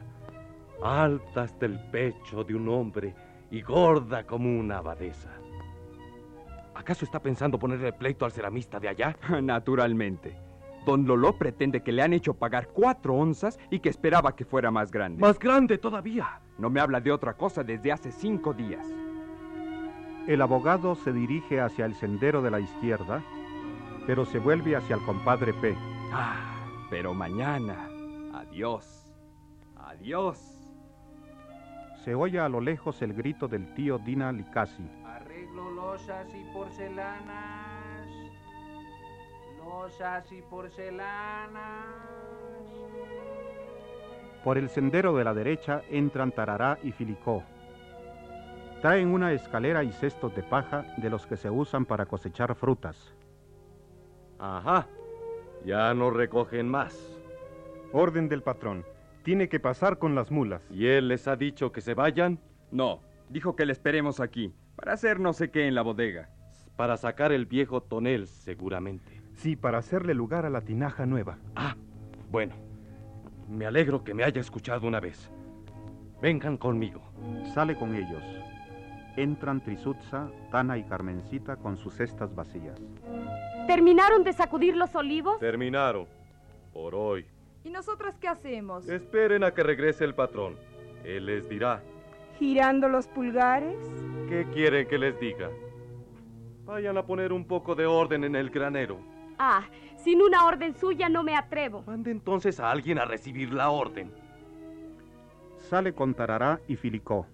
alta 0.80 1.42
hasta 1.42 1.66
el 1.66 1.80
pecho 1.90 2.45
de 2.45 2.54
un 2.54 2.68
hombre 2.68 3.16
y 3.50 3.62
gorda 3.62 4.25
como 4.25 4.49
una 4.49 4.78
abadesa. 4.78 5.30
¿Acaso 6.73 7.04
está 7.04 7.21
pensando 7.21 7.59
ponerle 7.59 7.92
pleito 7.92 8.25
al 8.25 8.30
ceramista 8.30 8.78
de 8.78 8.90
allá? 8.90 9.16
Naturalmente. 9.42 10.37
Don 10.87 11.04
Lolo 11.04 11.37
pretende 11.37 11.83
que 11.83 11.90
le 11.90 12.02
han 12.02 12.12
hecho 12.12 12.33
pagar 12.33 12.68
cuatro 12.68 13.16
onzas 13.16 13.59
y 13.73 13.80
que 13.80 13.88
esperaba 13.88 14.37
que 14.37 14.45
fuera 14.45 14.71
más 14.71 14.92
grande. 14.92 15.21
Más 15.21 15.37
grande 15.37 15.78
todavía. 15.78 16.42
No 16.59 16.71
me 16.71 16.78
habla 16.78 17.00
de 17.00 17.11
otra 17.11 17.35
cosa 17.35 17.64
desde 17.64 17.90
hace 17.90 18.12
cinco 18.12 18.54
días. 18.54 18.87
El 20.28 20.40
abogado 20.42 20.95
se 20.95 21.12
dirige 21.12 21.61
hacia 21.61 21.87
el 21.87 21.97
sendero 21.97 22.40
de 22.40 22.52
la 22.52 22.61
izquierda, 22.61 23.25
pero 24.08 24.24
se 24.24 24.38
vuelve 24.38 24.74
hacia 24.74 24.96
el 24.96 25.02
compadre 25.02 25.52
P. 25.52 25.76
Ah, 26.14 26.64
pero 26.88 27.12
mañana. 27.12 27.90
Adiós. 28.32 29.06
Adiós. 29.76 30.38
Se 32.02 32.14
oye 32.14 32.40
a 32.40 32.48
lo 32.48 32.62
lejos 32.62 33.02
el 33.02 33.12
grito 33.12 33.48
del 33.48 33.74
tío 33.74 33.98
Dina 33.98 34.32
Licasi. 34.32 34.88
Arreglo 35.04 35.70
losas 35.72 36.26
y 36.34 36.42
porcelanas. 36.54 38.08
Losas 39.58 40.32
y 40.32 40.40
porcelanas. 40.40 41.84
Por 44.42 44.56
el 44.56 44.70
sendero 44.70 45.14
de 45.16 45.24
la 45.24 45.34
derecha 45.34 45.82
entran 45.90 46.32
Tarará 46.32 46.78
y 46.82 46.92
Filicó. 46.92 47.42
Traen 48.80 49.08
una 49.08 49.32
escalera 49.32 49.84
y 49.84 49.92
cestos 49.92 50.34
de 50.34 50.44
paja 50.44 50.86
de 50.96 51.10
los 51.10 51.26
que 51.26 51.36
se 51.36 51.50
usan 51.50 51.84
para 51.84 52.06
cosechar 52.06 52.54
frutas. 52.54 53.17
Ajá, 54.38 54.87
ya 55.64 55.92
no 55.95 56.11
recogen 56.11 56.68
más. 56.68 56.97
Orden 57.92 58.28
del 58.28 58.42
patrón. 58.42 58.85
Tiene 59.23 59.49
que 59.49 59.61
pasar 59.61 59.99
con 59.99 60.14
las 60.14 60.30
mulas. 60.30 60.62
¿Y 60.71 60.87
él 60.87 61.09
les 61.09 61.28
ha 61.28 61.37
dicho 61.37 61.73
que 61.73 61.80
se 61.80 61.95
vayan? 61.95 62.38
No, 62.71 63.00
dijo 63.28 63.57
que 63.57 63.66
le 63.66 63.73
esperemos 63.73 64.21
aquí, 64.21 64.54
para 64.76 64.92
hacer 64.92 65.21
no 65.21 65.33
sé 65.33 65.50
qué 65.50 65.66
en 65.66 65.75
la 65.75 65.83
bodega. 65.83 66.30
Para 66.76 66.97
sacar 66.97 67.33
el 67.33 67.47
viejo 67.47 67.83
tonel, 67.83 68.26
seguramente. 68.28 69.21
Sí, 69.35 69.57
para 69.57 69.78
hacerle 69.78 70.14
lugar 70.14 70.47
a 70.47 70.50
la 70.50 70.61
tinaja 70.61 71.07
nueva. 71.07 71.38
Ah, 71.57 71.76
bueno. 72.30 72.54
Me 73.49 73.66
alegro 73.66 74.04
que 74.04 74.14
me 74.14 74.25
haya 74.25 74.40
escuchado 74.40 74.87
una 74.87 75.00
vez. 75.00 75.30
Vengan 76.21 76.57
conmigo. 76.57 77.00
Sale 77.54 77.76
con 77.76 77.95
ellos. 77.95 78.23
Entran 79.18 79.60
Trisutza, 79.60 80.30
Tana 80.52 80.78
y 80.78 80.84
Carmencita 80.84 81.56
con 81.56 81.76
sus 81.76 81.94
cestas 81.94 82.32
vacías. 82.37 82.80
¿Terminaron 83.66 84.22
de 84.22 84.32
sacudir 84.32 84.76
los 84.76 84.94
olivos? 84.94 85.40
Terminaron. 85.40 86.06
Por 86.72 86.94
hoy. 86.94 87.26
¿Y 87.64 87.70
nosotras 87.70 88.16
qué 88.20 88.28
hacemos? 88.28 88.88
Esperen 88.88 89.42
a 89.42 89.52
que 89.52 89.64
regrese 89.64 90.04
el 90.04 90.14
patrón. 90.14 90.54
Él 91.02 91.26
les 91.26 91.48
dirá. 91.48 91.82
Girando 92.38 92.88
los 92.88 93.08
pulgares. 93.08 93.76
¿Qué 94.28 94.46
quieren 94.52 94.87
que 94.87 94.98
les 94.98 95.18
diga? 95.18 95.50
Vayan 96.64 96.96
a 96.96 97.04
poner 97.04 97.32
un 97.32 97.44
poco 97.44 97.75
de 97.75 97.87
orden 97.87 98.22
en 98.22 98.37
el 98.37 98.50
granero. 98.50 99.00
Ah, 99.37 99.64
sin 99.96 100.22
una 100.22 100.44
orden 100.44 100.76
suya 100.76 101.08
no 101.08 101.25
me 101.25 101.34
atrevo. 101.34 101.82
Mande 101.88 102.12
entonces 102.12 102.60
a 102.60 102.70
alguien 102.70 103.00
a 103.00 103.04
recibir 103.04 103.52
la 103.52 103.70
orden. 103.70 104.12
Sale 105.56 105.92
con 105.92 106.14
Tarará 106.14 106.60
y 106.68 106.76
Filicó. 106.76 107.26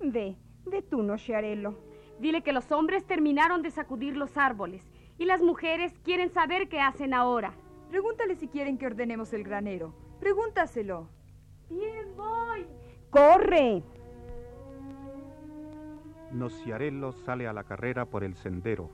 Ve, 0.00 0.36
ve 0.66 0.82
tú, 0.82 1.02
Nochearelo. 1.02 1.78
Dile 2.18 2.42
que 2.42 2.52
los 2.52 2.70
hombres 2.70 3.04
terminaron 3.06 3.62
de 3.62 3.70
sacudir 3.70 4.16
los 4.16 4.36
árboles 4.36 4.82
y 5.18 5.24
las 5.24 5.42
mujeres 5.42 5.98
quieren 6.04 6.30
saber 6.30 6.68
qué 6.68 6.80
hacen 6.80 7.14
ahora. 7.14 7.54
Pregúntale 7.90 8.36
si 8.36 8.48
quieren 8.48 8.78
que 8.78 8.86
ordenemos 8.86 9.32
el 9.32 9.42
granero. 9.42 9.94
Pregúntaselo. 10.20 11.08
Bien, 11.68 12.14
voy. 12.16 12.66
¡Corre! 13.10 13.82
Nociarello 16.32 17.12
sale 17.12 17.48
a 17.48 17.52
la 17.52 17.64
carrera 17.64 18.06
por 18.06 18.22
el 18.22 18.36
sendero. 18.36 18.90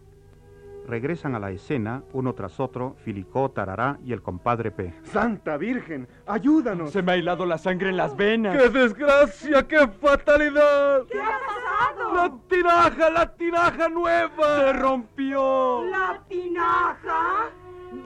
Regresan 0.86 1.34
a 1.34 1.40
la 1.40 1.50
escena, 1.50 2.04
uno 2.12 2.32
tras 2.34 2.60
otro, 2.60 2.94
Filicó, 3.04 3.50
Tarará 3.50 3.98
y 4.04 4.12
el 4.12 4.22
compadre 4.22 4.70
P. 4.70 4.94
¡Santa 5.02 5.56
Virgen! 5.56 6.06
¡Ayúdanos! 6.26 6.92
Se 6.92 7.02
me 7.02 7.12
ha 7.12 7.14
helado 7.16 7.44
la 7.44 7.58
sangre 7.58 7.88
en 7.88 7.96
las 7.96 8.16
venas. 8.16 8.56
¡Qué 8.56 8.68
desgracia! 8.68 9.66
¡Qué 9.66 9.88
fatalidad! 9.88 11.02
¿Qué 11.10 11.20
ha 11.20 11.40
pasado? 11.40 12.14
¡La 12.14 12.32
tinaja! 12.48 13.10
¡La 13.10 13.34
tinaja 13.34 13.88
nueva! 13.88 14.58
Se 14.60 14.72
rompió. 14.74 15.84
¿La 15.90 16.22
tinaja? 16.28 17.50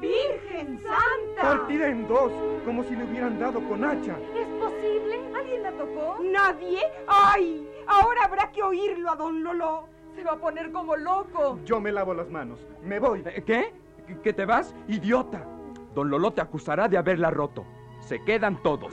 ¡Virgen 0.00 0.80
Santa! 0.80 1.42
Partida 1.42 1.88
en 1.88 2.08
dos, 2.08 2.32
como 2.64 2.82
si 2.84 2.96
le 2.96 3.04
hubieran 3.04 3.38
dado 3.38 3.60
con 3.68 3.84
hacha. 3.84 4.16
¿Es 4.34 4.46
posible? 4.58 5.20
¿Alguien 5.36 5.62
la 5.64 5.72
tocó? 5.72 6.18
¿Nadie? 6.22 6.80
¡Ay! 7.06 7.68
Ahora 7.86 8.24
habrá 8.24 8.50
que 8.50 8.62
oírlo 8.62 9.10
a 9.10 9.16
don 9.16 9.42
Lolo. 9.42 9.99
Se 10.14 10.24
va 10.24 10.32
a 10.32 10.36
poner 10.36 10.70
como 10.72 10.96
loco. 10.96 11.58
Yo 11.64 11.80
me 11.80 11.92
lavo 11.92 12.14
las 12.14 12.28
manos. 12.30 12.58
Me 12.82 12.98
voy. 12.98 13.22
Eh, 13.26 13.42
¿Qué? 13.44 13.72
¿Que- 14.06 14.18
¿Que 14.20 14.32
te 14.32 14.44
vas? 14.44 14.74
¡Idiota! 14.88 15.46
Don 15.94 16.10
Lolo 16.10 16.32
te 16.32 16.40
acusará 16.40 16.88
de 16.88 16.98
haberla 16.98 17.30
roto. 17.30 17.64
Se 18.00 18.22
quedan 18.24 18.62
todos. 18.62 18.92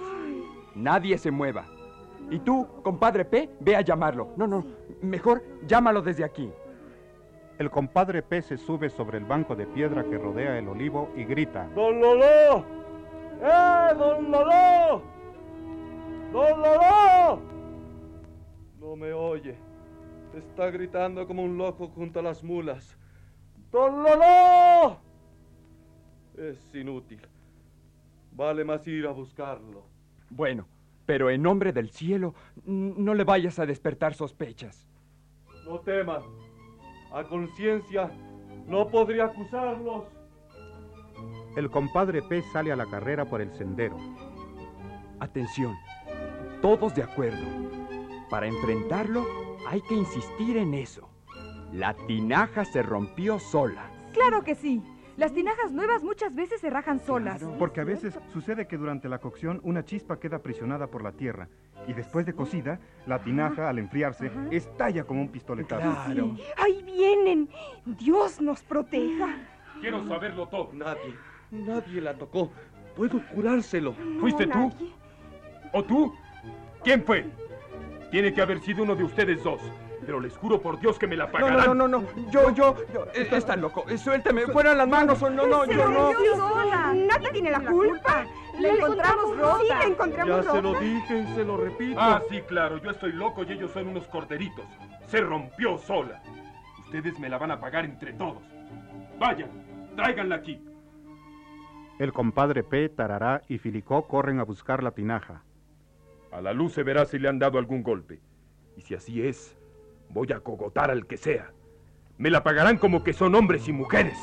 Nadie 0.76 1.18
se 1.18 1.32
mueva. 1.32 1.66
Y 2.30 2.40
tú, 2.40 2.68
compadre 2.84 3.26
P, 3.26 3.50
ve 3.60 3.76
a 3.76 3.82
llamarlo. 3.82 4.30
No, 4.36 4.48
no, 4.48 4.66
mejor 5.02 5.44
llámalo 5.66 6.02
desde 6.02 6.24
aquí. 6.24 6.52
El 7.58 7.72
compadre 7.72 8.22
P 8.22 8.42
se 8.42 8.58
sube 8.58 8.90
sobre 8.90 9.18
el 9.18 9.26
banco 9.26 9.56
de 9.56 9.66
piedra 9.66 10.04
que 10.04 10.18
rodea 10.18 10.58
el 10.60 10.68
olivo 10.68 11.10
y 11.16 11.24
grita. 11.24 11.68
¡Don 11.74 12.00
Lolo! 12.00 12.66
¡Eh, 13.42 13.94
don 13.98 14.30
Lolo! 14.32 15.02
¡Don 16.32 16.62
Lolo! 16.62 17.42
No 18.80 18.96
me 18.96 19.14
oye. 19.14 19.58
Está 20.34 20.70
gritando 20.70 21.26
como 21.28 21.44
un 21.44 21.58
loco 21.58 21.88
junto 21.88 22.20
a 22.20 22.24
las 22.24 22.44
mulas. 22.44 22.98
¡Don 23.72 24.04
Lolo! 24.04 25.00
Es 26.38 26.74
inútil. 26.76 27.22
Vale 28.32 28.64
más 28.64 28.88
ir 28.88 29.08
a 29.08 29.12
buscarlo. 29.12 29.86
Bueno, 30.30 30.68
pero 31.06 31.30
en 31.30 31.42
nombre 31.42 31.74
del 31.74 31.90
cielo, 31.90 32.36
no 32.66 33.14
le 33.14 33.24
vayas 33.24 33.60
a 33.60 33.66
despertar 33.66 34.14
sospechas. 34.14 34.88
No 35.66 35.80
teman. 35.80 36.22
A 37.12 37.24
conciencia 37.24 38.12
no 38.68 38.88
podría 38.90 39.26
acusarlos. 39.26 40.06
El 41.56 41.72
compadre 41.72 42.22
P 42.22 42.44
sale 42.54 42.72
a 42.72 42.76
la 42.76 42.86
carrera 42.86 43.26
por 43.26 43.42
el 43.42 43.52
sendero. 43.54 43.98
Atención, 45.20 45.76
todos 46.62 46.94
de 46.94 47.04
acuerdo. 47.04 47.46
Para 48.30 48.48
enfrentarlo 48.48 49.47
hay 49.68 49.82
que 49.82 49.96
insistir 49.96 50.58
en 50.58 50.74
eso. 50.74 51.10
La 51.74 51.94
tinaja 51.94 52.64
se 52.64 52.82
rompió 52.82 53.38
sola. 53.38 53.90
Claro 54.14 54.44
que 54.44 54.56
sí. 54.56 54.82
Las 55.18 55.34
tinajas 55.34 55.72
nuevas 55.74 56.04
muchas 56.04 56.34
veces 56.34 56.62
se 56.62 56.70
rajan 56.70 57.00
solas. 57.00 57.44
Porque 57.60 57.82
a 57.82 57.84
veces 57.84 58.18
sucede 58.32 58.68
que 58.68 58.78
durante 58.78 59.10
la 59.10 59.18
cocción 59.20 59.60
una 59.64 59.84
chispa 59.84 60.20
queda 60.20 60.38
aprisionada 60.38 60.88
por 60.88 61.04
la 61.04 61.12
tierra 61.12 61.50
y 61.88 61.94
después 61.94 62.26
de 62.26 62.34
cocida, 62.34 62.80
la 63.08 63.20
tinaja 63.24 63.68
al 63.68 63.80
enfriarse 63.80 64.32
estalla 64.52 65.04
como 65.06 65.22
un 65.22 65.30
pistoletazo. 65.30 65.82
Claro. 66.06 66.36
¡Ahí 66.58 66.84
vienen! 66.84 67.50
Dios 67.86 68.40
nos 68.42 68.62
proteja. 68.64 69.36
Quiero 69.82 70.08
saberlo 70.08 70.48
todo. 70.48 70.70
Nadie, 70.74 71.16
nadie 71.52 72.00
la 72.00 72.14
tocó. 72.16 72.52
Puedo 72.96 73.22
curárselo. 73.34 73.94
¿Fuiste 74.20 74.46
No, 74.46 74.54
tú? 74.54 74.60
nadie. 74.60 74.94
¿O 75.74 75.84
tú? 75.84 76.14
¿Quién 76.84 77.04
fue? 77.04 77.26
Tiene 78.12 78.34
que 78.34 78.42
haber 78.42 78.60
sido 78.62 78.84
uno 78.84 78.96
de 78.96 79.04
ustedes 79.04 79.44
dos. 79.44 79.62
Pero 80.06 80.20
les 80.22 80.38
juro 80.38 80.62
por 80.62 80.80
Dios 80.80 80.98
que 80.98 81.08
me 81.08 81.18
la 81.18 81.26
No, 81.26 81.32
pagarán. 81.34 81.66
no, 81.66 81.74
no, 81.74 81.88
no, 81.88 82.00
no. 82.02 82.32
Yo, 82.32 82.50
yo, 82.52 82.76
yo. 82.94 83.06
eh, 83.14 83.28
Está 83.32 83.56
loco. 83.58 83.84
Suélteme. 83.98 84.44
Fuera 84.48 84.74
las 84.74 84.88
manos. 84.88 85.22
No, 85.22 85.30
no, 85.46 85.66
Se 85.66 85.74
yo 85.76 85.90
no. 85.90 86.12
rompió 86.12 86.36
sola. 86.38 86.94
Nadie 86.94 87.30
tiene 87.32 87.52
la 87.52 87.60
culpa. 87.60 88.26
La 88.60 88.70
encontramos 88.70 89.38
rota. 89.38 89.60
Sí, 89.62 89.68
la 89.70 89.84
encontramos 89.84 90.46
Ya 90.46 90.52
se 90.52 90.62
lo 90.62 90.80
dije 90.80 91.20
y 91.20 91.36
se 91.36 91.44
lo 91.44 91.58
repito. 91.58 92.00
Ah, 92.00 92.22
sí, 92.30 92.42
claro. 92.48 92.78
Yo 92.78 92.92
estoy 92.92 93.12
loco 93.12 93.44
y 93.44 93.52
ellos 93.52 93.72
son 93.72 93.88
unos 93.90 94.08
corderitos. 94.08 94.66
Se 95.08 95.20
rompió 95.20 95.78
sola. 95.78 96.22
Ustedes 96.86 97.20
me 97.20 97.28
la 97.28 97.38
van 97.38 97.52
a 97.52 97.60
pagar 97.60 97.84
entre 97.84 98.14
todos. 98.14 98.42
Vayan, 99.20 99.50
tráiganla 99.98 100.36
aquí. 100.36 100.62
El 102.00 102.14
compadre 102.14 102.64
P, 102.64 102.88
Tarará 102.90 103.42
y 103.50 103.58
Filicó 103.58 104.08
corren 104.08 104.40
a 104.40 104.44
buscar 104.44 104.84
la 104.84 104.92
tinaja. 104.92 105.42
A 106.38 106.41
la 106.41 106.53
luz 106.53 106.74
se 106.74 106.84
verá 106.84 107.03
si 107.06 107.17
le 107.17 107.29
han 107.29 107.39
dado 107.39 107.58
algún 107.58 107.82
golpe. 107.82 108.22
Y 108.75 108.82
si 108.82 108.94
así 108.94 109.24
es, 109.25 109.58
voy 110.12 110.32
a 110.32 110.39
cogotar 110.39 110.91
al 110.91 111.08
que 111.08 111.17
sea. 111.17 111.51
Me 112.20 112.29
la 112.29 112.44
pagarán 112.44 112.77
como 112.77 113.03
que 113.03 113.12
son 113.12 113.34
hombres 113.34 113.67
y 113.67 113.74
mujeres. 113.74 114.20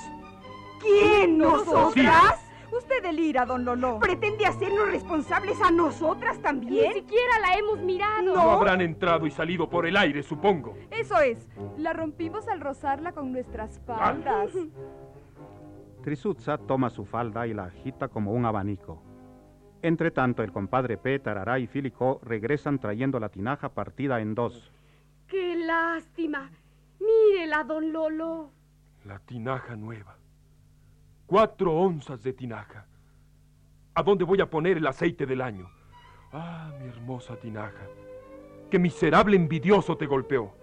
¿Quién? 0.80 1.38
¿Nosotras? 1.38 2.40
Usted 2.70 3.02
delira, 3.02 3.44
don 3.44 3.64
Lolo. 3.64 3.98
¿Pretende 3.98 4.46
hacernos 4.46 4.92
responsables 4.92 5.60
a 5.60 5.72
nosotras 5.72 6.36
Ni 6.36 6.42
también? 6.44 6.92
siquiera 6.92 7.40
la 7.40 7.58
hemos 7.58 7.80
mirado. 7.80 8.32
No 8.32 8.48
habrán 8.52 8.80
entrado 8.80 9.26
y 9.26 9.32
salido 9.32 9.68
por 9.68 9.84
el 9.84 9.96
aire, 9.96 10.22
supongo. 10.22 10.76
Eso 10.92 11.18
es. 11.18 11.48
La 11.78 11.94
rompimos 11.94 12.46
al 12.46 12.60
rozarla 12.60 13.10
con 13.10 13.32
nuestras 13.32 13.80
faldas. 13.84 14.52
Trisutza 16.04 16.58
toma 16.58 16.90
su 16.90 17.04
falda 17.04 17.44
y 17.48 17.54
la 17.54 17.64
agita 17.64 18.06
como 18.06 18.30
un 18.34 18.44
abanico. 18.46 19.02
Entre 19.84 20.10
tanto, 20.10 20.42
el 20.42 20.50
compadre 20.50 20.96
P, 20.96 21.18
Tarará 21.18 21.58
y 21.58 21.66
Filicó 21.66 22.18
regresan 22.22 22.78
trayendo 22.78 23.20
la 23.20 23.28
tinaja 23.28 23.74
partida 23.74 24.18
en 24.18 24.34
dos. 24.34 24.72
¡Qué 25.26 25.56
lástima! 25.56 26.50
Mírela, 26.98 27.64
don 27.64 27.92
Lolo. 27.92 28.50
La 29.04 29.18
tinaja 29.18 29.76
nueva. 29.76 30.16
Cuatro 31.26 31.74
onzas 31.74 32.22
de 32.22 32.32
tinaja. 32.32 32.86
¿A 33.94 34.02
dónde 34.02 34.24
voy 34.24 34.40
a 34.40 34.48
poner 34.48 34.78
el 34.78 34.86
aceite 34.86 35.26
del 35.26 35.42
año? 35.42 35.68
Ah, 36.32 36.72
mi 36.80 36.88
hermosa 36.88 37.36
tinaja. 37.36 37.86
Qué 38.70 38.78
miserable 38.78 39.36
envidioso 39.36 39.98
te 39.98 40.06
golpeó. 40.06 40.54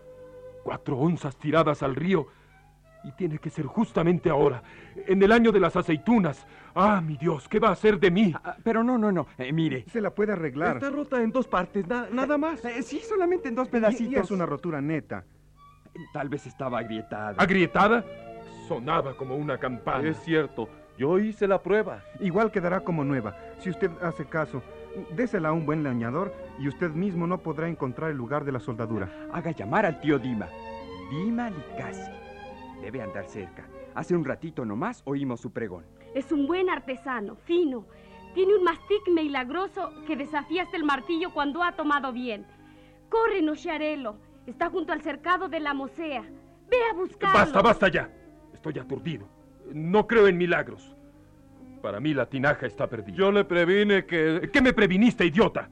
Cuatro 0.63 0.97
onzas 0.97 1.37
tiradas 1.37 1.83
al 1.83 1.95
río 1.95 2.25
Y 3.03 3.11
tiene 3.13 3.39
que 3.39 3.49
ser 3.49 3.65
justamente 3.65 4.29
ahora, 4.29 4.61
en 5.07 5.21
el 5.23 5.31
año 5.31 5.51
de 5.51 5.59
las 5.59 5.75
aceitunas. 5.75 6.45
Ah, 6.75 7.01
mi 7.01 7.17
Dios, 7.17 7.47
¿qué 7.49 7.59
va 7.59 7.69
a 7.69 7.71
hacer 7.71 7.99
de 7.99 8.11
mí? 8.11 8.31
Ah, 8.43 8.55
pero 8.63 8.83
no, 8.83 8.97
no, 8.97 9.11
no. 9.11 9.25
Eh, 9.37 9.51
mire. 9.51 9.85
Se 9.89 9.99
la 10.01 10.11
puede 10.11 10.33
arreglar. 10.33 10.77
Está 10.77 10.89
rota 10.91 11.21
en 11.21 11.31
dos 11.31 11.47
partes, 11.47 11.87
na- 11.87 12.07
nada 12.11 12.37
más. 12.37 12.63
Eh, 12.63 12.83
sí, 12.83 12.99
solamente 12.99 13.49
en 13.49 13.55
dos 13.55 13.67
Y- 13.67 13.71
pedacitos. 13.71 14.13
Y, 14.13 14.15
es 14.15 14.31
una 14.31 14.45
rotura 14.45 14.79
neta. 14.81 15.23
Tal 16.13 16.29
vez 16.29 16.45
estaba 16.45 16.79
agrietada. 16.79 17.35
¿Agrietada? 17.37 18.05
Sonaba 18.67 19.15
como 19.17 19.35
una 19.35 19.57
campana. 19.57 20.07
Es 20.07 20.17
cierto, 20.23 20.69
yo 20.97 21.17
hice 21.19 21.47
la 21.47 21.61
prueba. 21.61 22.03
Igual 22.19 22.51
quedará 22.51 22.81
como 22.81 23.03
nueva. 23.03 23.35
Si 23.59 23.69
usted 23.71 23.89
hace 24.01 24.25
caso, 24.25 24.61
désela 25.15 25.49
a 25.49 25.53
un 25.53 25.65
buen 25.65 25.83
leñador 25.83 26.33
y 26.59 26.67
usted 26.67 26.91
mismo 26.91 27.25
no 27.27 27.39
podrá 27.39 27.67
encontrar 27.67 28.11
el 28.11 28.17
lugar 28.17 28.45
de 28.45 28.51
la 28.53 28.59
soldadura. 28.59 29.09
Haga 29.33 29.51
llamar 29.51 29.85
al 29.87 29.99
tío 29.99 30.19
Dima. 30.19 30.47
Dima 31.09 31.49
Licasi. 31.49 32.20
Debe 32.81 33.01
andar 33.01 33.25
cerca. 33.27 33.67
Hace 33.93 34.15
un 34.15 34.25
ratito 34.25 34.65
nomás 34.65 35.01
oímos 35.05 35.39
su 35.39 35.51
pregón. 35.51 35.85
Es 36.15 36.31
un 36.31 36.47
buen 36.47 36.69
artesano, 36.69 37.35
fino. 37.35 37.85
Tiene 38.33 38.55
un 38.55 38.63
mastic 38.63 39.07
milagroso 39.09 39.91
que 40.07 40.15
desafía 40.15 40.63
hasta 40.63 40.77
el 40.77 40.83
martillo 40.83 41.31
cuando 41.33 41.63
ha 41.63 41.73
tomado 41.73 42.11
bien. 42.11 42.45
Corre, 43.09 43.41
Nociarelo. 43.41 44.15
Está 44.47 44.69
junto 44.69 44.93
al 44.93 45.01
cercado 45.01 45.47
de 45.47 45.59
la 45.59 45.73
mosea. 45.73 46.23
Ve 46.69 46.77
a 46.89 46.95
buscarlo. 46.95 47.39
Basta, 47.39 47.61
basta 47.61 47.87
ya. 47.89 48.09
Estoy 48.53 48.79
aturdido. 48.79 49.27
No 49.73 50.07
creo 50.07 50.27
en 50.27 50.37
milagros. 50.37 50.95
Para 51.81 51.99
mí 51.99 52.13
la 52.13 52.27
tinaja 52.27 52.65
está 52.65 52.87
perdida. 52.87 53.15
Yo 53.15 53.31
le 53.31 53.43
previne 53.43 54.05
que... 54.05 54.49
¿Qué 54.51 54.61
me 54.61 54.73
previniste, 54.73 55.25
idiota? 55.25 55.69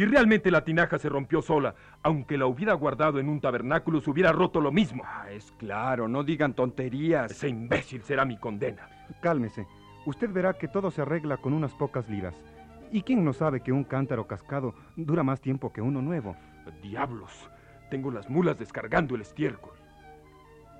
Si 0.00 0.06
realmente 0.06 0.50
la 0.50 0.64
tinaja 0.64 0.98
se 0.98 1.10
rompió 1.10 1.42
sola, 1.42 1.74
aunque 2.02 2.38
la 2.38 2.46
hubiera 2.46 2.72
guardado 2.72 3.18
en 3.18 3.28
un 3.28 3.38
tabernáculo, 3.38 4.00
se 4.00 4.08
hubiera 4.08 4.32
roto 4.32 4.58
lo 4.58 4.72
mismo. 4.72 5.02
Ah, 5.04 5.26
es 5.30 5.52
claro, 5.58 6.08
no 6.08 6.24
digan 6.24 6.54
tonterías. 6.54 7.30
Ese 7.30 7.50
imbécil 7.50 8.00
será 8.00 8.24
mi 8.24 8.38
condena. 8.38 8.88
Cálmese. 9.20 9.66
Usted 10.06 10.32
verá 10.32 10.54
que 10.54 10.68
todo 10.68 10.90
se 10.90 11.02
arregla 11.02 11.36
con 11.36 11.52
unas 11.52 11.74
pocas 11.74 12.08
liras. 12.08 12.34
¿Y 12.90 13.02
quién 13.02 13.22
no 13.22 13.34
sabe 13.34 13.60
que 13.60 13.72
un 13.72 13.84
cántaro 13.84 14.26
cascado 14.26 14.74
dura 14.96 15.22
más 15.22 15.42
tiempo 15.42 15.70
que 15.70 15.82
uno 15.82 16.00
nuevo? 16.00 16.34
Diablos, 16.82 17.50
tengo 17.90 18.10
las 18.10 18.30
mulas 18.30 18.58
descargando 18.58 19.16
el 19.16 19.20
estiércol. 19.20 19.74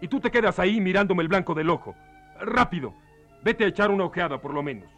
Y 0.01 0.09
tú 0.09 0.19
te 0.21 0.31
quedas 0.31 0.59
ahí 0.59 0.81
mirándome 0.81 1.23
el 1.23 1.29
blanco 1.29 1.55
del 1.55 1.69
ojo. 1.69 1.95
Rápido, 2.41 2.95
vete 3.45 3.67
a 3.67 3.69
echar 3.69 3.91
una 3.91 4.05
ojeada 4.05 4.41
por 4.41 4.55
lo 4.55 4.63
menos. 4.63 4.89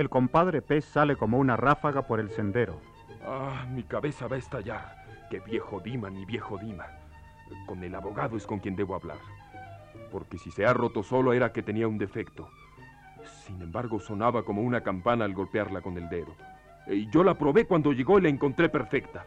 El 0.00 0.08
compadre 0.08 0.62
pez 0.62 0.86
sale 0.86 1.14
como 1.14 1.36
una 1.36 1.58
ráfaga 1.58 2.06
por 2.06 2.20
el 2.20 2.30
sendero. 2.30 2.80
Ah, 3.22 3.66
mi 3.70 3.82
cabeza 3.82 4.28
va 4.28 4.36
a 4.36 4.38
estallar. 4.38 4.96
Qué 5.28 5.40
viejo 5.40 5.78
Dima, 5.78 6.08
ni 6.08 6.24
viejo 6.24 6.56
Dima. 6.56 6.86
Con 7.66 7.84
el 7.84 7.94
abogado 7.94 8.38
es 8.38 8.46
con 8.46 8.60
quien 8.60 8.76
debo 8.76 8.94
hablar. 8.94 9.18
Porque 10.10 10.38
si 10.38 10.50
se 10.52 10.64
ha 10.64 10.72
roto 10.72 11.02
solo 11.02 11.34
era 11.34 11.52
que 11.52 11.62
tenía 11.62 11.86
un 11.86 11.98
defecto. 11.98 12.48
Sin 13.44 13.60
embargo, 13.60 14.00
sonaba 14.00 14.42
como 14.42 14.62
una 14.62 14.80
campana 14.82 15.26
al 15.26 15.34
golpearla 15.34 15.82
con 15.82 15.98
el 15.98 16.08
dedo. 16.08 16.34
Y 16.86 17.10
yo 17.10 17.22
la 17.22 17.34
probé 17.34 17.66
cuando 17.66 17.92
llegó 17.92 18.18
y 18.18 18.22
la 18.22 18.30
encontré 18.30 18.70
perfecta. 18.70 19.26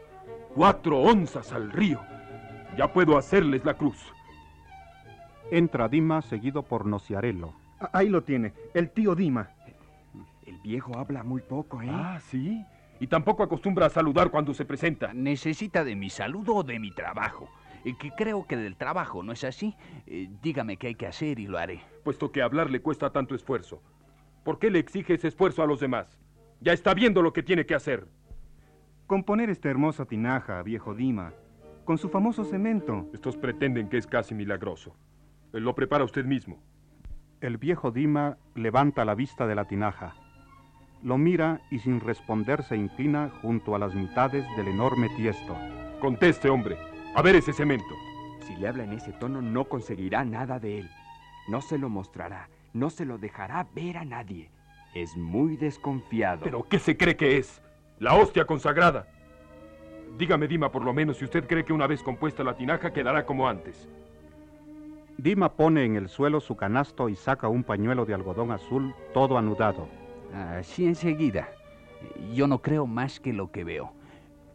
Cuatro 0.56 0.98
onzas 0.98 1.52
al 1.52 1.70
río. 1.70 2.00
Ya 2.76 2.92
puedo 2.92 3.16
hacerles 3.16 3.64
la 3.64 3.74
cruz. 3.74 4.12
Entra 5.52 5.88
Dima 5.88 6.20
seguido 6.20 6.64
por 6.64 6.84
Nociarello. 6.84 7.52
Ah, 7.78 7.90
Ahí 7.92 8.08
lo 8.08 8.24
tiene, 8.24 8.54
el 8.74 8.90
tío 8.90 9.14
Dima. 9.14 9.50
El 10.46 10.58
viejo 10.60 10.98
habla 10.98 11.22
muy 11.22 11.40
poco, 11.42 11.80
¿eh? 11.82 11.88
Ah, 11.90 12.18
sí. 12.20 12.64
Y 13.00 13.06
tampoco 13.06 13.42
acostumbra 13.42 13.86
a 13.86 13.90
saludar 13.90 14.30
cuando 14.30 14.54
se 14.54 14.64
presenta. 14.64 15.12
¿Necesita 15.14 15.84
de 15.84 15.96
mi 15.96 16.10
saludo 16.10 16.56
o 16.56 16.62
de 16.62 16.78
mi 16.78 16.90
trabajo? 16.92 17.48
Eh, 17.84 17.94
que 17.98 18.10
creo 18.12 18.46
que 18.46 18.56
del 18.56 18.76
trabajo, 18.76 19.22
¿no 19.22 19.32
es 19.32 19.44
así? 19.44 19.74
Eh, 20.06 20.28
dígame 20.42 20.76
qué 20.76 20.88
hay 20.88 20.94
que 20.94 21.06
hacer 21.06 21.38
y 21.38 21.46
lo 21.46 21.58
haré. 21.58 21.80
puesto 22.04 22.30
que 22.30 22.42
hablar 22.42 22.70
le 22.70 22.80
cuesta 22.80 23.10
tanto 23.10 23.34
esfuerzo. 23.34 23.82
¿Por 24.44 24.58
qué 24.58 24.70
le 24.70 24.78
exige 24.78 25.14
ese 25.14 25.28
esfuerzo 25.28 25.62
a 25.62 25.66
los 25.66 25.80
demás? 25.80 26.18
Ya 26.60 26.72
está 26.72 26.94
viendo 26.94 27.22
lo 27.22 27.32
que 27.32 27.42
tiene 27.42 27.66
que 27.66 27.74
hacer. 27.74 28.06
Componer 29.06 29.50
esta 29.50 29.68
hermosa 29.70 30.06
tinaja, 30.06 30.62
viejo 30.62 30.94
Dima, 30.94 31.32
con 31.84 31.98
su 31.98 32.08
famoso 32.08 32.44
cemento. 32.44 33.10
Estos 33.12 33.36
pretenden 33.36 33.88
que 33.88 33.98
es 33.98 34.06
casi 34.06 34.34
milagroso. 34.34 34.96
Eh, 35.52 35.60
Lo 35.60 35.74
prepara 35.74 36.04
usted 36.04 36.24
mismo. 36.24 36.62
El 37.40 37.58
viejo 37.58 37.90
Dima 37.90 38.38
levanta 38.54 39.04
la 39.04 39.14
vista 39.14 39.46
de 39.46 39.54
la 39.54 39.66
tinaja. 39.66 40.14
Lo 41.04 41.18
mira 41.18 41.60
y 41.70 41.80
sin 41.80 42.00
responder 42.00 42.62
se 42.62 42.78
inclina 42.78 43.30
junto 43.42 43.74
a 43.74 43.78
las 43.78 43.94
mitades 43.94 44.42
del 44.56 44.68
enorme 44.68 45.10
tiesto. 45.10 45.54
Conteste, 46.00 46.48
hombre. 46.48 46.78
A 47.14 47.20
ver 47.20 47.36
ese 47.36 47.52
cemento. 47.52 47.94
Si 48.46 48.56
le 48.56 48.68
habla 48.68 48.84
en 48.84 48.94
ese 48.94 49.12
tono, 49.12 49.42
no 49.42 49.66
conseguirá 49.66 50.24
nada 50.24 50.58
de 50.58 50.78
él. 50.78 50.90
No 51.46 51.60
se 51.60 51.76
lo 51.76 51.90
mostrará, 51.90 52.48
no 52.72 52.88
se 52.88 53.04
lo 53.04 53.18
dejará 53.18 53.66
ver 53.74 53.98
a 53.98 54.06
nadie. 54.06 54.50
Es 54.94 55.14
muy 55.14 55.58
desconfiado. 55.58 56.40
¿Pero 56.42 56.66
qué 56.66 56.78
se 56.78 56.96
cree 56.96 57.16
que 57.18 57.36
es? 57.36 57.60
La 57.98 58.14
hostia 58.14 58.46
consagrada. 58.46 59.06
Dígame, 60.16 60.48
Dima, 60.48 60.72
por 60.72 60.86
lo 60.86 60.94
menos 60.94 61.18
si 61.18 61.26
usted 61.26 61.46
cree 61.46 61.66
que 61.66 61.74
una 61.74 61.86
vez 61.86 62.02
compuesta 62.02 62.42
la 62.42 62.56
tinaja 62.56 62.94
quedará 62.94 63.26
como 63.26 63.46
antes. 63.46 63.86
Dima 65.18 65.52
pone 65.52 65.84
en 65.84 65.96
el 65.96 66.08
suelo 66.08 66.40
su 66.40 66.56
canasto 66.56 67.10
y 67.10 67.14
saca 67.14 67.48
un 67.48 67.62
pañuelo 67.62 68.06
de 68.06 68.14
algodón 68.14 68.52
azul 68.52 68.94
todo 69.12 69.36
anudado. 69.36 69.86
Así 70.32 70.86
enseguida. 70.86 71.48
Yo 72.34 72.46
no 72.46 72.62
creo 72.62 72.86
más 72.86 73.20
que 73.20 73.32
lo 73.32 73.50
que 73.50 73.64
veo. 73.64 73.92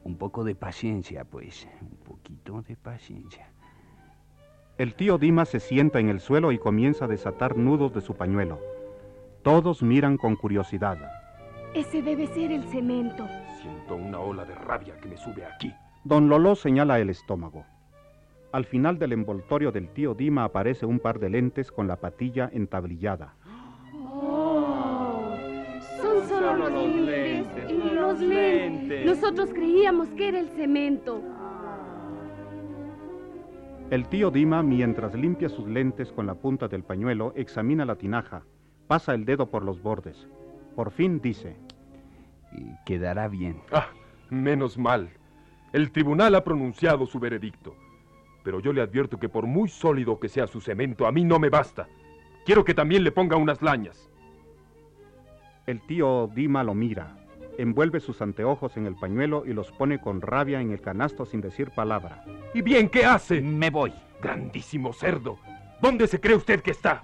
Un 0.03 0.17
poco 0.17 0.43
de 0.43 0.55
paciencia, 0.55 1.25
pues. 1.25 1.67
Un 1.81 1.97
poquito 1.97 2.61
de 2.61 2.75
paciencia. 2.75 3.49
El 4.77 4.95
tío 4.95 5.17
Dima 5.17 5.45
se 5.45 5.59
sienta 5.59 5.99
en 5.99 6.07
el 6.07 6.21
suelo 6.21 6.51
y 6.51 6.57
comienza 6.57 7.05
a 7.05 7.07
desatar 7.09 7.57
nudos 7.57 7.93
de 7.93 8.01
su 8.01 8.15
pañuelo. 8.15 8.59
Todos 9.43 9.83
miran 9.83 10.17
con 10.17 10.35
curiosidad. 10.35 10.97
Ese 11.73 12.01
debe 12.01 12.27
ser 12.27 12.51
el 12.51 12.63
cemento. 12.63 13.27
Siento 13.61 13.95
una 13.95 14.19
ola 14.19 14.45
de 14.45 14.55
rabia 14.55 14.97
que 14.99 15.09
me 15.09 15.17
sube 15.17 15.45
aquí. 15.45 15.73
Don 16.03 16.29
Lolo 16.29 16.55
señala 16.55 16.99
el 16.99 17.09
estómago. 17.09 17.65
Al 18.51 18.65
final 18.65 18.97
del 18.97 19.13
envoltorio 19.13 19.71
del 19.71 19.89
tío 19.89 20.15
Dima 20.15 20.45
aparece 20.45 20.85
un 20.85 20.99
par 20.99 21.19
de 21.19 21.29
lentes 21.29 21.71
con 21.71 21.87
la 21.87 21.97
patilla 21.97 22.49
entablillada. 22.51 23.35
Nosotros 29.05 29.49
creíamos 29.53 30.09
que 30.09 30.29
era 30.29 30.39
el 30.39 30.49
cemento. 30.49 31.21
El 33.89 34.07
tío 34.07 34.29
Dima, 34.29 34.61
mientras 34.61 35.15
limpia 35.15 35.49
sus 35.49 35.67
lentes 35.67 36.11
con 36.11 36.27
la 36.27 36.35
punta 36.35 36.67
del 36.67 36.83
pañuelo, 36.83 37.33
examina 37.35 37.85
la 37.85 37.95
tinaja, 37.95 38.43
pasa 38.87 39.15
el 39.15 39.25
dedo 39.25 39.49
por 39.49 39.63
los 39.63 39.81
bordes. 39.81 40.27
Por 40.75 40.91
fin 40.91 41.19
dice, 41.19 41.55
quedará 42.85 43.27
bien. 43.27 43.61
Ah, 43.71 43.87
menos 44.29 44.77
mal. 44.77 45.09
El 45.73 45.91
tribunal 45.91 46.35
ha 46.35 46.43
pronunciado 46.43 47.05
su 47.07 47.19
veredicto. 47.19 47.75
Pero 48.43 48.59
yo 48.59 48.73
le 48.73 48.81
advierto 48.81 49.19
que 49.19 49.27
por 49.27 49.45
muy 49.45 49.69
sólido 49.69 50.19
que 50.19 50.29
sea 50.29 50.47
su 50.47 50.61
cemento, 50.61 51.05
a 51.05 51.11
mí 51.11 51.23
no 51.23 51.39
me 51.39 51.49
basta. 51.49 51.87
Quiero 52.45 52.63
que 52.63 52.73
también 52.73 53.03
le 53.03 53.11
ponga 53.11 53.37
unas 53.37 53.61
lañas. 53.61 54.09
el 55.67 55.81
tío 55.81 56.29
Dima 56.33 56.63
lo 56.63 56.73
mira, 56.73 57.15
envuelve 57.61 57.99
sus 57.99 58.21
anteojos 58.21 58.77
en 58.77 58.85
el 58.85 58.95
pañuelo 58.95 59.43
y 59.45 59.53
los 59.53 59.71
pone 59.71 59.99
con 59.99 60.21
rabia 60.21 60.61
en 60.61 60.71
el 60.71 60.81
canasto 60.81 61.25
sin 61.25 61.41
decir 61.41 61.71
palabra. 61.71 62.23
¿Y 62.53 62.61
bien 62.61 62.89
qué 62.89 63.05
hace? 63.05 63.41
Me 63.41 63.69
voy. 63.69 63.93
Grandísimo 64.21 64.93
cerdo. 64.93 65.37
¿Dónde 65.81 66.07
se 66.07 66.19
cree 66.19 66.35
usted 66.35 66.61
que 66.61 66.71
está? 66.71 67.01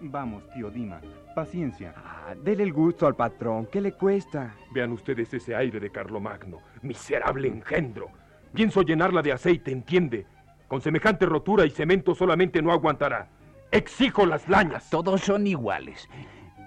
Vamos, 0.00 0.42
tío 0.52 0.70
Dima, 0.70 1.00
paciencia. 1.34 1.94
Ah, 1.96 2.34
dele 2.34 2.64
el 2.64 2.72
gusto 2.72 3.06
al 3.06 3.14
patrón. 3.14 3.68
¿Qué 3.70 3.80
le 3.80 3.92
cuesta? 3.92 4.54
Vean 4.72 4.90
ustedes 4.92 5.32
ese 5.32 5.54
aire 5.54 5.78
de 5.78 5.90
Carlomagno. 5.90 6.58
Miserable 6.82 7.46
engendro. 7.46 8.08
Pienso 8.52 8.82
llenarla 8.82 9.22
de 9.22 9.32
aceite, 9.32 9.70
¿entiende? 9.70 10.26
Con 10.66 10.80
semejante 10.80 11.26
rotura 11.26 11.64
y 11.64 11.70
cemento 11.70 12.14
solamente 12.14 12.60
no 12.60 12.72
aguantará. 12.72 13.28
Exijo 13.70 14.26
las 14.26 14.48
lañas. 14.48 14.90
Todos 14.90 15.20
son 15.20 15.46
iguales. 15.46 16.08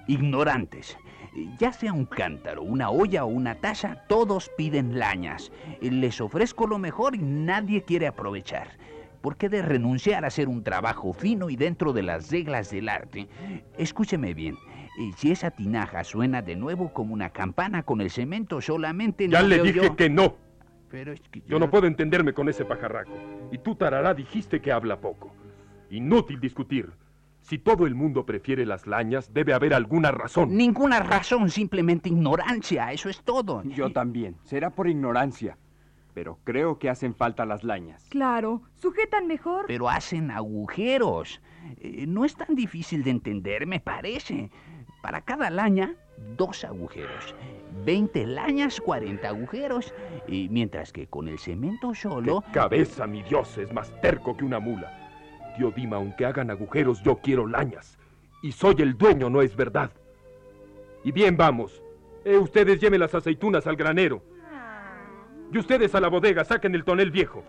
Ignorantes. 0.08 0.98
Ya 1.60 1.74
sea 1.74 1.92
un 1.94 2.06
cántaro, 2.06 2.64
una 2.64 2.90
olla 2.90 3.26
o 3.26 3.28
una 3.28 3.56
taza, 3.56 4.04
todos 4.08 4.50
piden 4.58 4.98
lañas. 5.00 5.52
Les 5.82 6.22
ofrezco 6.22 6.66
lo 6.68 6.78
mejor 6.78 7.16
y 7.16 7.20
nadie 7.20 7.84
quiere 7.84 8.08
aprovechar. 8.08 8.70
¿Por 9.22 9.36
qué 9.38 9.50
de 9.50 9.62
renunciar 9.62 10.24
a 10.24 10.28
hacer 10.28 10.48
un 10.48 10.64
trabajo 10.64 11.12
fino 11.12 11.50
y 11.50 11.56
dentro 11.56 11.94
de 11.94 12.04
las 12.04 12.32
reglas 12.32 12.70
del 12.72 12.88
arte? 12.90 13.28
Escúcheme 13.78 14.34
bien. 14.34 14.56
eh, 15.00 15.12
Si 15.18 15.32
esa 15.32 15.52
tinaja 15.52 16.04
suena 16.04 16.42
de 16.42 16.56
nuevo 16.56 16.94
como 16.94 17.14
una 17.14 17.32
campana 17.32 17.84
con 17.84 18.02
el 18.02 18.12
cemento 18.12 18.62
solamente... 18.62 19.28
Ya 19.28 19.42
no 19.42 19.48
le 19.48 19.62
dije 19.62 19.82
yo- 19.84 19.96
que 19.96 20.10
no. 20.10 20.36
Pero 20.90 21.12
es 21.12 21.20
que 21.32 21.42
Yo 21.48 21.60
no 21.60 21.70
puedo 21.70 21.88
entenderme 21.88 22.34
con 22.34 22.48
ese 22.48 22.64
pajarraco. 22.64 23.12
Y 23.52 23.58
tú, 23.58 23.76
Tarará, 23.76 24.14
dijiste 24.14 24.62
que 24.62 24.72
habla 24.72 25.02
poco. 25.02 25.34
Inútil 25.90 26.40
discutir. 26.40 26.90
Si 27.46 27.60
todo 27.60 27.86
el 27.86 27.94
mundo 27.94 28.26
prefiere 28.26 28.66
las 28.66 28.88
lañas, 28.88 29.32
debe 29.32 29.54
haber 29.54 29.76
alguna 29.76 30.10
razón. 30.10 30.58
Ninguna 30.58 31.00
razón, 31.02 31.52
simplemente 31.52 32.10
ignorancia, 32.10 32.92
eso 32.92 33.08
es 33.08 33.22
todo. 33.22 33.62
Yo 33.66 33.92
también. 33.92 34.36
Será 34.46 34.72
por 34.72 34.88
ignorancia. 34.90 35.56
pero 36.16 36.40
creo 36.44 36.80
que 36.80 36.90
hacen 36.90 37.14
falta 37.14 37.46
las 37.46 37.64
lañas. 37.64 38.04
Claro, 38.10 38.64
sujetan 38.78 39.28
mejor. 39.28 39.66
Pero 39.68 39.90
hacen 39.90 40.32
agujeros. 40.32 41.40
Eh, 41.78 42.06
no 42.08 42.26
es 42.26 42.36
tan 42.36 42.56
difícil 42.56 43.04
de 43.04 43.12
entender, 43.12 43.68
me 43.68 43.80
parece. 43.80 44.50
Para 45.04 45.22
cada 45.22 45.52
laña, 45.52 45.94
dos 46.36 46.64
agujeros. 46.64 47.36
20 47.86 48.26
lañas, 48.26 48.82
40 48.82 49.28
agujeros. 49.28 49.94
Y 50.28 50.50
mientras 50.50 50.92
que 50.92 51.06
con 51.06 51.28
el 51.28 51.38
cemento 51.38 51.94
solo... 51.94 52.42
¡Qué 52.48 52.54
cabeza, 52.54 53.06
mi 53.06 53.22
Dios! 53.22 53.56
Es 53.60 53.72
más 53.72 53.92
terco 54.02 54.36
que 54.36 54.46
una 54.46 54.60
mula. 54.60 55.05
Tío 55.56 55.72
Dima, 55.72 55.98
aunque 55.98 56.26
hagan 56.26 56.52
agujeros, 56.52 57.02
yo 57.04 57.18
quiero 57.18 57.48
lañas. 57.48 57.98
Y 58.42 58.52
soy 58.52 58.76
el 58.80 58.98
dueño, 58.98 59.30
¿no 59.30 59.42
es 59.42 59.56
verdad? 59.56 59.92
Y 61.04 61.12
bien, 61.12 61.38
vamos. 61.38 61.82
Eh, 62.24 62.38
ustedes 62.38 62.80
lleven 62.80 63.00
las 63.00 63.14
aceitunas 63.16 63.66
al 63.68 63.76
granero. 63.76 64.22
Y 65.52 65.58
ustedes 65.58 65.94
a 65.96 66.02
la 66.02 66.08
bodega, 66.10 66.44
saquen 66.44 66.74
el 66.76 66.84
tonel 66.84 67.12
viejo. 67.12 67.44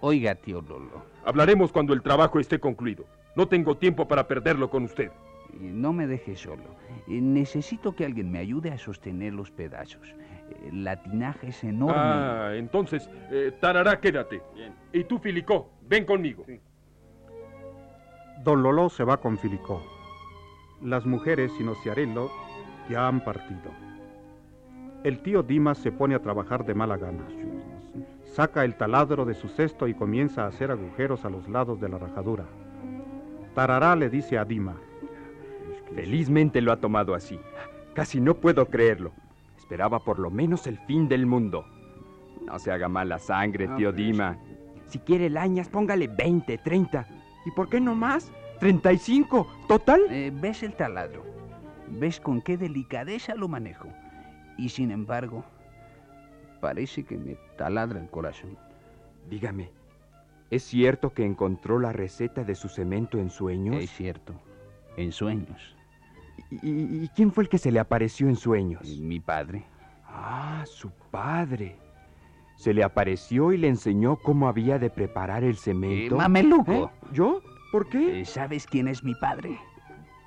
Oiga, 0.00 0.34
tío 0.34 0.60
Lolo. 0.60 1.04
Hablaremos 1.24 1.72
cuando 1.72 1.94
el 1.94 2.02
trabajo 2.02 2.38
esté 2.40 2.58
concluido. 2.58 3.04
No 3.36 3.46
tengo 3.48 3.76
tiempo 3.76 4.06
para 4.06 4.26
perderlo 4.26 4.68
con 4.68 4.84
usted. 4.84 5.10
No 5.58 5.92
me 5.92 6.06
deje 6.06 6.34
solo. 6.36 6.64
Eh, 7.08 7.20
Necesito 7.20 7.94
que 7.94 8.04
alguien 8.04 8.30
me 8.30 8.40
ayude 8.40 8.72
a 8.72 8.78
sostener 8.78 9.32
los 9.32 9.50
pedazos. 9.52 10.08
Eh, 10.08 10.70
La 10.72 11.00
tinaja 11.02 11.46
es 11.46 11.62
enorme. 11.62 11.94
Ah, 11.96 12.50
entonces, 12.54 13.08
eh, 13.30 13.52
Tarará, 13.60 14.00
quédate. 14.00 14.42
Y 14.92 15.04
tú, 15.04 15.18
Filicó, 15.18 15.70
ven 15.88 16.04
conmigo. 16.04 16.44
Don 18.44 18.62
Lolo 18.62 18.90
se 18.90 19.04
va 19.04 19.16
con 19.16 19.38
Filicó. 19.38 19.82
Las 20.82 21.06
mujeres 21.06 21.50
sin 21.56 21.66
Ociarello 21.68 22.30
ya 22.90 23.08
han 23.08 23.24
partido. 23.24 23.70
El 25.02 25.22
tío 25.22 25.42
Dimas 25.42 25.78
se 25.78 25.90
pone 25.90 26.14
a 26.14 26.20
trabajar 26.20 26.66
de 26.66 26.74
mala 26.74 26.98
gana. 26.98 27.26
Saca 28.34 28.66
el 28.66 28.74
taladro 28.76 29.24
de 29.24 29.32
su 29.32 29.48
cesto 29.48 29.88
y 29.88 29.94
comienza 29.94 30.44
a 30.44 30.48
hacer 30.48 30.70
agujeros 30.70 31.24
a 31.24 31.30
los 31.30 31.48
lados 31.48 31.80
de 31.80 31.88
la 31.88 31.96
rajadura. 31.96 32.44
Tarará 33.54 33.96
le 33.96 34.10
dice 34.10 34.36
a 34.36 34.44
Dima. 34.44 34.76
Felizmente 35.94 36.60
lo 36.60 36.70
ha 36.72 36.76
tomado 36.76 37.14
así. 37.14 37.40
Casi 37.94 38.20
no 38.20 38.34
puedo 38.34 38.66
creerlo. 38.66 39.12
Esperaba 39.56 40.00
por 40.00 40.18
lo 40.18 40.30
menos 40.30 40.66
el 40.66 40.76
fin 40.80 41.08
del 41.08 41.24
mundo. 41.24 41.64
No 42.44 42.58
se 42.58 42.70
haga 42.70 42.90
mala 42.90 43.18
sangre, 43.18 43.68
tío 43.68 43.90
Dima. 43.90 44.36
Si 44.84 44.98
quiere 44.98 45.30
lañas, 45.30 45.70
póngale 45.70 46.08
20, 46.08 46.58
30. 46.58 47.08
¿Y 47.44 47.50
por 47.50 47.68
qué 47.68 47.80
no 47.80 47.94
más? 47.94 48.30
35, 48.60 49.46
total. 49.68 50.02
Eh, 50.10 50.32
¿Ves 50.34 50.62
el 50.62 50.74
taladro? 50.74 51.24
¿Ves 51.88 52.20
con 52.20 52.40
qué 52.40 52.56
delicadeza 52.56 53.34
lo 53.34 53.48
manejo? 53.48 53.88
Y 54.56 54.68
sin 54.68 54.90
embargo, 54.90 55.44
parece 56.60 57.04
que 57.04 57.18
me 57.18 57.36
taladra 57.56 58.00
el 58.00 58.08
corazón. 58.08 58.56
Dígame, 59.28 59.70
¿es 60.50 60.62
cierto 60.62 61.12
que 61.12 61.24
encontró 61.24 61.78
la 61.78 61.92
receta 61.92 62.44
de 62.44 62.54
su 62.54 62.68
cemento 62.68 63.18
en 63.18 63.30
sueños? 63.30 63.76
Es 63.76 63.90
cierto, 63.90 64.34
en 64.96 65.12
sueños. 65.12 65.76
¿Y, 66.50 67.08
quién 67.08 67.32
fue 67.32 67.44
el 67.44 67.48
que 67.48 67.58
se 67.58 67.70
le 67.70 67.80
apareció 67.80 68.28
en 68.28 68.36
sueños? 68.36 68.86
Mi 68.98 69.20
padre. 69.20 69.64
Ah, 70.06 70.64
su 70.66 70.90
padre. 71.10 71.76
Se 72.56 72.72
le 72.72 72.82
apareció 72.84 73.52
y 73.52 73.58
le 73.58 73.68
enseñó 73.68 74.16
cómo 74.16 74.48
había 74.48 74.78
de 74.78 74.90
preparar 74.90 75.44
el 75.44 75.52
Eh, 75.54 75.56
cemento. 75.56 76.16
mameluco. 76.16 76.72
¿Eh? 76.72 76.88
¿Yo? 77.12 77.40
¿Por 77.72 77.88
qué? 77.88 78.20
Eh, 78.20 78.24
¿Sabes 78.24 78.66
quién 78.66 78.88
es 78.88 79.02
mi 79.02 79.14
padre? 79.16 79.58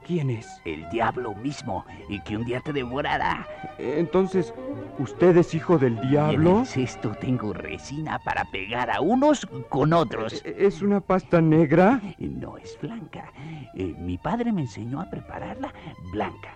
¿Quién 0.05 0.29
es? 0.29 0.47
El 0.63 0.87
diablo 0.89 1.33
mismo, 1.35 1.83
y 2.07 2.21
que 2.21 2.37
un 2.37 2.45
día 2.45 2.61
te 2.61 2.71
devorará. 2.71 3.45
Eh, 3.77 3.95
Entonces, 3.97 4.53
¿usted 4.99 5.35
es 5.35 5.53
hijo 5.53 5.77
del 5.77 5.95
Y 5.95 5.97
en 6.01 6.09
diablo? 6.09 6.59
el 6.61 6.65
cesto 6.65 7.11
tengo 7.19 7.51
resina 7.51 8.17
para 8.19 8.45
pegar 8.45 8.89
a 8.89 9.01
unos 9.01 9.45
con 9.67 9.91
otros. 9.91 10.41
Eh, 10.45 10.55
¿Es 10.59 10.81
una 10.81 11.01
pasta 11.01 11.41
negra? 11.41 12.01
No 12.19 12.57
es 12.57 12.77
blanca. 12.81 13.33
Eh, 13.75 13.95
mi 13.99 14.17
padre 14.17 14.53
me 14.53 14.61
enseñó 14.61 15.01
a 15.01 15.09
prepararla 15.09 15.73
blanca. 16.13 16.53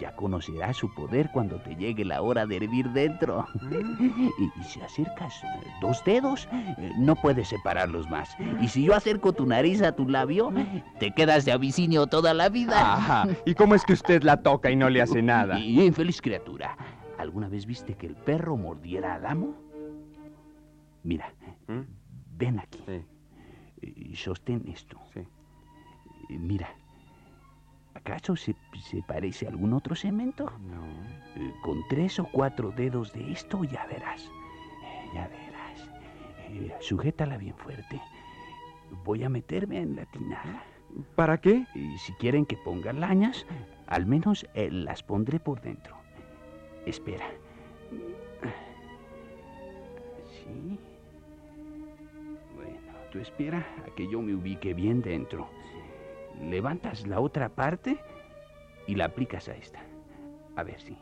Ya 0.00 0.14
conocerás 0.14 0.76
su 0.76 0.92
poder 0.92 1.30
cuando 1.32 1.56
te 1.60 1.74
llegue 1.74 2.04
la 2.04 2.20
hora 2.20 2.44
de 2.46 2.56
hervir 2.56 2.90
dentro. 2.90 3.46
y, 4.38 4.60
y 4.60 4.64
si 4.64 4.80
acercas 4.80 5.42
eh, 5.42 5.66
dos 5.80 6.04
dedos, 6.04 6.48
eh, 6.52 6.92
no 6.98 7.16
puedes 7.16 7.48
separarlos 7.48 8.08
más. 8.10 8.36
Y 8.60 8.68
si 8.68 8.84
yo 8.84 8.94
acerco 8.94 9.32
tu 9.32 9.46
nariz 9.46 9.80
a 9.82 9.92
tu 9.92 10.06
labio, 10.08 10.52
te 10.98 11.12
quedas 11.12 11.44
de 11.46 11.52
avicinio 11.52 12.06
toda 12.06 12.34
la 12.34 12.48
vida. 12.50 12.94
Ajá. 12.94 13.26
¿Y 13.46 13.54
cómo 13.54 13.74
es 13.74 13.84
que 13.84 13.94
usted 13.94 14.22
la 14.22 14.42
toca 14.42 14.70
y 14.70 14.76
no 14.76 14.90
le 14.90 15.00
hace 15.00 15.22
nada? 15.22 15.58
Y 15.66 15.80
infeliz 15.82 16.20
criatura, 16.20 16.76
¿alguna 17.18 17.48
vez 17.48 17.64
viste 17.66 17.94
que 17.94 18.06
el 18.06 18.14
perro 18.16 18.56
mordiera 18.56 19.14
al 19.14 19.26
amo? 19.26 19.54
Mira, 21.02 21.32
¿Mm? 21.68 21.80
ven 22.36 22.58
aquí. 22.58 22.80
Sí, 22.86 23.02
y 23.80 24.16
sostén 24.16 24.64
esto. 24.68 24.98
sí. 25.14 25.20
Mira, 26.28 26.68
¿acaso 28.06 28.36
se, 28.36 28.54
se 28.80 29.02
parece 29.02 29.46
a 29.46 29.50
algún 29.50 29.72
otro 29.72 29.94
cemento? 29.96 30.50
No. 30.60 30.84
Eh, 31.36 31.52
Con 31.62 31.86
tres 31.88 32.18
o 32.20 32.28
cuatro 32.30 32.70
dedos 32.70 33.12
de 33.12 33.32
esto 33.32 33.64
ya 33.64 33.84
verás. 33.86 34.22
Eh, 34.82 35.10
Ya 35.14 35.28
verás. 35.28 35.90
Eh, 36.50 36.72
Sujétala 36.80 37.36
bien 37.36 37.56
fuerte. 37.56 38.00
Voy 39.04 39.24
a 39.24 39.28
meterme 39.28 39.80
en 39.80 39.96
la 39.96 40.06
tinaja. 40.06 40.62
¿Para 41.16 41.38
qué? 41.40 41.66
Si 41.98 42.12
quieren 42.14 42.46
que 42.46 42.56
ponga 42.56 42.92
lañas, 42.92 43.44
al 43.86 44.06
menos 44.06 44.46
eh, 44.54 44.70
las 44.70 45.02
pondré 45.02 45.40
por 45.40 45.60
dentro. 45.60 45.96
Espera. 46.86 47.26
Sí. 50.30 50.78
Bueno, 52.54 52.78
tú 53.10 53.18
espera 53.18 53.66
a 53.84 53.94
que 53.96 54.08
yo 54.08 54.22
me 54.22 54.34
ubique 54.34 54.72
bien 54.72 55.02
dentro. 55.02 55.48
Levantas 56.40 57.06
la 57.06 57.20
otra 57.20 57.48
parte 57.48 57.98
y 58.86 58.94
la 58.94 59.06
aplicas 59.06 59.48
a 59.48 59.54
esta. 59.54 59.80
A 60.56 60.62
ver 60.62 60.80
si. 60.80 60.96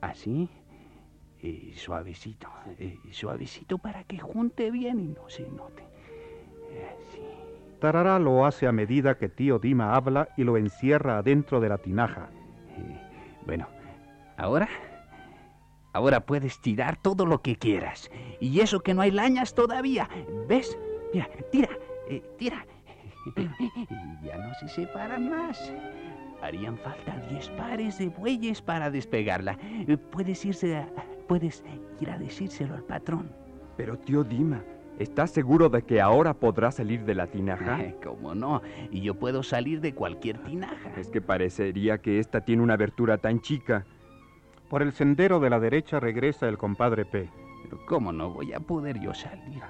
Así. 0.00 0.48
Eh, 1.40 1.72
suavecito. 1.76 2.48
eh, 2.78 2.96
suavecito 3.10 3.78
para 3.78 4.04
que 4.04 4.18
junte 4.18 4.70
bien 4.70 5.00
y 5.00 5.08
no 5.08 5.28
se 5.28 5.42
note. 5.48 5.82
Así. 6.88 7.20
Tarará 7.80 8.18
lo 8.20 8.46
hace 8.46 8.66
a 8.68 8.72
medida 8.72 9.18
que 9.18 9.28
tío 9.28 9.58
Dima 9.58 9.96
habla 9.96 10.28
y 10.36 10.44
lo 10.44 10.56
encierra 10.56 11.18
adentro 11.18 11.60
de 11.60 11.68
la 11.68 11.78
tinaja. 11.78 12.28
Eh, 12.78 13.00
Bueno, 13.44 13.66
ahora. 14.36 14.68
Ahora 15.94 16.20
puedes 16.20 16.58
tirar 16.60 16.96
todo 16.96 17.26
lo 17.26 17.42
que 17.42 17.56
quieras. 17.56 18.10
Y 18.40 18.60
eso 18.60 18.80
que 18.80 18.94
no 18.94 19.02
hay 19.02 19.10
lañas 19.10 19.54
todavía. 19.54 20.08
¿Ves? 20.48 20.78
Mira, 21.12 21.28
tira, 21.50 21.68
eh, 22.08 22.22
tira. 22.38 22.64
Y 23.36 24.26
ya 24.26 24.36
no 24.38 24.54
se 24.54 24.68
separan 24.68 25.30
más. 25.30 25.72
Harían 26.42 26.76
falta 26.78 27.16
diez 27.30 27.48
pares 27.50 27.98
de 27.98 28.08
bueyes 28.08 28.60
para 28.60 28.90
despegarla. 28.90 29.56
Puedes 30.10 30.44
irse 30.44 30.76
a- 30.76 30.88
puedes 31.28 31.64
ir 32.00 32.10
a 32.10 32.18
decírselo 32.18 32.74
al 32.74 32.82
patrón. 32.84 33.30
Pero 33.76 33.96
tío 33.98 34.24
Dima, 34.24 34.62
¿estás 34.98 35.30
seguro 35.30 35.68
de 35.68 35.82
que 35.82 36.00
ahora 36.00 36.34
podrá 36.34 36.72
salir 36.72 37.04
de 37.04 37.14
la 37.14 37.28
tinaja? 37.28 37.78
¿Cómo 38.04 38.34
no? 38.34 38.60
Y 38.90 39.00
yo 39.02 39.14
puedo 39.14 39.42
salir 39.44 39.80
de 39.80 39.94
cualquier 39.94 40.38
tinaja. 40.42 40.90
Es 40.96 41.08
que 41.10 41.20
parecería 41.20 41.98
que 41.98 42.18
esta 42.18 42.40
tiene 42.40 42.62
una 42.62 42.74
abertura 42.74 43.18
tan 43.18 43.40
chica. 43.40 43.84
Por 44.68 44.82
el 44.82 44.92
sendero 44.92 45.38
de 45.38 45.50
la 45.50 45.60
derecha 45.60 46.00
regresa 46.00 46.48
el 46.48 46.58
compadre 46.58 47.04
P. 47.04 47.28
Pero 47.62 47.78
¿cómo 47.86 48.10
no 48.12 48.30
voy 48.30 48.52
a 48.52 48.58
poder 48.60 48.98
yo 49.00 49.14
salir? 49.14 49.62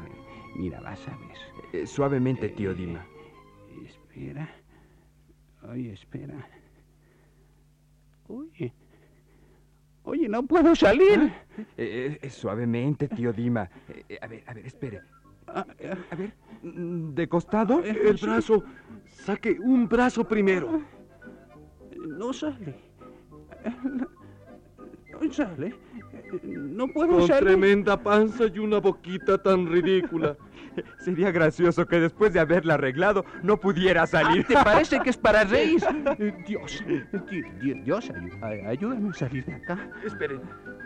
Mira, 0.56 0.80
vas 0.80 1.06
a 1.06 1.10
ver. 1.16 1.36
Eh, 1.82 1.86
suavemente, 1.86 2.48
tío 2.48 2.70
Eh, 2.70 2.74
Dima. 2.74 3.04
Espera. 4.14 4.48
Ay, 5.68 5.88
espera. 5.88 6.34
Oye. 8.28 8.72
Oye, 10.04 10.28
no 10.28 10.42
puedo 10.46 10.74
salir. 10.74 11.32
Eh, 11.76 12.18
eh, 12.20 12.30
suavemente, 12.30 13.08
tío 13.08 13.32
Dima. 13.32 13.68
Eh, 14.08 14.18
a 14.20 14.26
ver, 14.26 14.42
a 14.46 14.54
ver, 14.54 14.66
espere. 14.66 15.00
Ah, 15.46 15.64
ah, 15.68 15.96
A 16.10 16.14
ver, 16.16 16.32
mm, 16.62 17.14
¿de 17.14 17.28
costado? 17.28 17.82
El 17.84 18.16
brazo. 18.20 18.64
Saque 19.06 19.56
un 19.60 19.88
brazo 19.88 20.26
primero. 20.26 20.82
No 22.18 22.32
sale. 22.32 22.74
No 25.20 25.32
sale. 25.32 25.74
No 26.42 26.88
puedo 26.88 27.18
Con 27.18 27.26
salir. 27.28 27.48
tremenda 27.48 28.02
panza 28.02 28.44
y 28.46 28.58
una 28.58 28.78
boquita 28.78 29.38
tan 29.42 29.66
ridícula. 29.70 30.36
Sería 30.98 31.30
gracioso 31.30 31.86
que 31.86 32.00
después 32.00 32.32
de 32.32 32.40
haberla 32.40 32.74
arreglado 32.74 33.24
no 33.42 33.56
pudiera 33.58 34.02
Ah, 34.02 34.06
salir. 34.06 34.46
¿Te 34.46 34.54
parece 34.54 35.00
que 35.00 35.10
es 35.10 35.16
para 35.16 35.44
reír? 35.44 35.82
Eh, 36.18 36.34
Dios, 36.46 36.84
Di- 36.86 37.42
Di- 37.60 37.74
Dios, 37.82 38.10
ayú- 38.10 38.38
ay- 38.42 38.60
ayúdame 38.66 39.10
a 39.10 39.12
salir 39.12 39.44
de 39.44 39.54
acá. 39.54 39.78
Espere. 40.04 40.40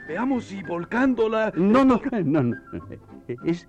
Veamos 0.09 0.45
si 0.45 0.63
volcándola... 0.63 1.53
No, 1.57 1.85
no, 1.85 2.01
no, 2.25 2.43
no. 2.43 2.57
Es, 3.45 3.67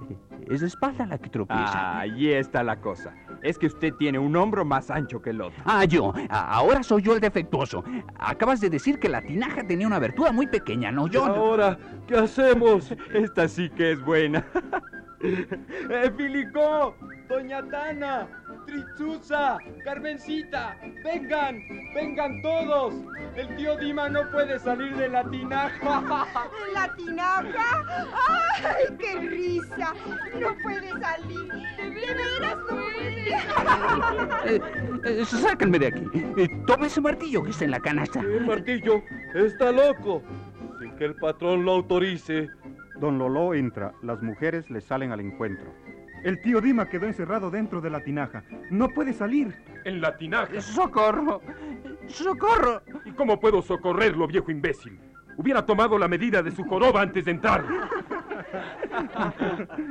es 0.47 0.61
la 0.61 0.67
espalda 0.67 1.05
la 1.07 1.17
que 1.17 1.29
tropieza. 1.29 1.71
Ah, 1.73 1.99
ahí 2.01 2.29
está 2.31 2.63
la 2.63 2.79
cosa. 2.79 3.11
Es 3.41 3.57
que 3.57 3.65
usted 3.67 3.93
tiene 3.95 4.19
un 4.19 4.35
hombro 4.35 4.63
más 4.63 4.91
ancho 4.91 5.19
que 5.21 5.31
el 5.31 5.41
otro. 5.41 5.63
Ah, 5.65 5.83
yo. 5.85 6.13
Ahora 6.29 6.83
soy 6.83 7.01
yo 7.01 7.13
el 7.15 7.19
defectuoso. 7.21 7.83
Acabas 8.19 8.61
de 8.61 8.69
decir 8.69 8.99
que 8.99 9.09
la 9.09 9.21
tinaja 9.21 9.65
tenía 9.65 9.87
una 9.87 9.95
abertura 9.95 10.31
muy 10.31 10.45
pequeña, 10.45 10.91
¿no? 10.91 11.07
Yo. 11.07 11.25
Ahora, 11.25 11.77
¿qué 12.07 12.15
hacemos? 12.17 12.93
Esta 13.13 13.47
sí 13.47 13.69
que 13.71 13.93
es 13.93 14.01
buena. 14.03 14.45
¡Eh, 15.21 16.11
Filicó! 16.15 16.95
¡Doña 17.27 17.61
Tana! 17.69 18.27
¡Trizusa! 18.67 19.57
¡Carmencita! 19.83 20.77
¡Vengan! 21.03 21.59
¡Vengan 21.95 22.41
todos! 22.41 22.93
El 23.35 23.55
tío 23.55 23.77
Dima 23.77 24.09
no 24.09 24.29
puede 24.31 24.59
salir 24.59 24.95
de 24.95 25.09
la 25.09 25.23
tinaja. 25.29 26.25
¿La 26.73 26.93
tinaja? 26.95 27.85
¡Ay, 28.27 28.95
qué 28.99 29.19
risa! 29.19 29.93
No 30.39 30.55
puede 30.61 30.89
salir. 30.99 31.51
De 31.77 31.89
veras 31.89 32.57
no 32.57 32.65
puede. 32.67 32.97
Eh, 34.45 34.61
eh, 35.03 35.25
sáquenme 35.25 35.79
de 35.79 35.87
aquí. 35.87 36.03
Eh, 36.37 36.47
tome 36.65 36.87
ese 36.87 37.01
martillo 37.01 37.43
que 37.43 37.49
está 37.49 37.65
en 37.65 37.71
la 37.71 37.79
canasta. 37.79 38.21
El 38.21 38.45
martillo 38.45 39.03
está 39.33 39.71
loco. 39.71 40.21
Sin 40.79 40.95
que 40.95 41.05
el 41.05 41.15
patrón 41.15 41.65
lo 41.65 41.73
autorice. 41.73 42.49
Don 42.99 43.17
Loló 43.19 43.53
entra, 43.53 43.93
las 44.01 44.21
mujeres 44.21 44.69
le 44.69 44.81
salen 44.81 45.11
al 45.11 45.19
encuentro. 45.19 45.71
El 46.23 46.41
tío 46.41 46.61
Dima 46.61 46.87
quedó 46.89 47.05
encerrado 47.05 47.51
dentro 47.51 47.79
de 47.79 47.89
la 47.91 48.03
tinaja. 48.03 48.43
No 48.71 48.89
puede 48.89 49.13
salir. 49.13 49.55
En 49.85 50.01
la 50.01 50.17
tinaja. 50.17 50.59
¡Socorro! 50.61 51.41
¡Socorro! 52.07 52.81
¿Y 53.05 53.11
cómo 53.11 53.39
puedo 53.39 53.61
socorrerlo, 53.61 54.27
viejo 54.27 54.49
imbécil? 54.51 54.99
Hubiera 55.37 55.63
tomado 55.65 55.99
la 55.99 56.07
medida 56.07 56.41
de 56.41 56.51
su 56.51 56.63
joroba 56.63 57.01
antes 57.01 57.25
de 57.25 57.31
entrar. 57.31 57.63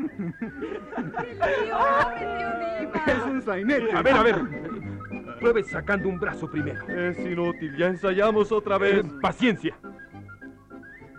Es 3.07 3.25
un 3.25 3.43
sainete. 3.43 3.93
A 3.93 4.03
ver, 4.03 4.15
a 4.15 4.23
ver. 4.23 4.37
Pruebe 5.41 5.63
sacando 5.63 6.09
un 6.09 6.19
brazo 6.19 6.51
primero. 6.51 6.87
Es 6.89 7.19
inútil, 7.19 7.77
ya 7.77 7.89
ensayamos 7.89 8.51
otra 8.53 8.77
Eh, 8.77 8.79
vez. 8.79 9.07
paciencia. 9.21 9.77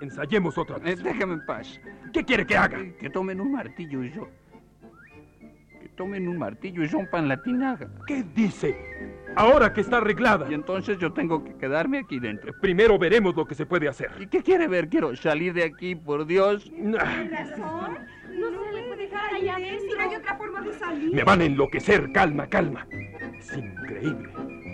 Ensayemos 0.01 0.57
otra 0.57 0.77
Eh, 0.77 0.81
vez. 0.83 1.03
déjame 1.03 1.33
en 1.33 1.45
paz. 1.45 1.79
¿Qué 2.13 2.23
quiere 2.23 2.45
que 2.45 2.55
haga? 2.57 2.79
Que 2.99 3.09
tomen 3.09 3.41
un 3.41 3.51
martillo 3.51 4.03
y 4.03 4.11
yo. 4.11 4.27
Que 5.81 5.89
tomen 5.89 6.27
un 6.27 6.37
martillo 6.37 6.83
y 6.83 6.87
rompan 6.87 7.27
la 7.27 7.41
tinaja. 7.41 7.87
¿Qué 8.05 8.23
dice? 8.35 8.75
Ahora 9.35 9.73
que 9.73 9.81
está 9.81 9.97
arreglada. 9.97 10.47
Y 10.49 10.53
entonces 10.53 10.97
yo 10.97 11.13
tengo 11.13 11.43
que 11.43 11.55
quedarme 11.55 11.99
aquí 11.99 12.19
dentro. 12.19 12.53
Primero 12.61 12.97
veremos 12.97 13.35
lo 13.35 13.45
que 13.45 13.55
se 13.55 13.65
puede 13.65 13.87
hacer. 13.87 14.11
¿Y 14.19 14.27
qué 14.27 14.41
quiere 14.41 14.67
ver? 14.67 14.89
Quiero 14.89 15.15
salir 15.15 15.53
de 15.53 15.63
aquí, 15.63 15.95
por 15.95 16.25
Dios. 16.25 16.71
razón? 16.91 17.97
No 18.39 18.49
se 18.49 18.71
le 18.73 18.83
puede 18.87 18.97
dejar 19.03 19.33
allá 19.33 19.55
adentro. 19.55 19.99
Hay 19.99 20.15
otra 20.15 20.35
forma 20.37 20.61
de 20.61 20.73
salir. 20.73 21.13
Me 21.15 21.23
van 21.23 21.41
a 21.41 21.45
enloquecer. 21.45 22.11
Calma, 22.11 22.47
calma. 22.47 22.87
Es 23.37 23.55
increíble. 23.57 24.29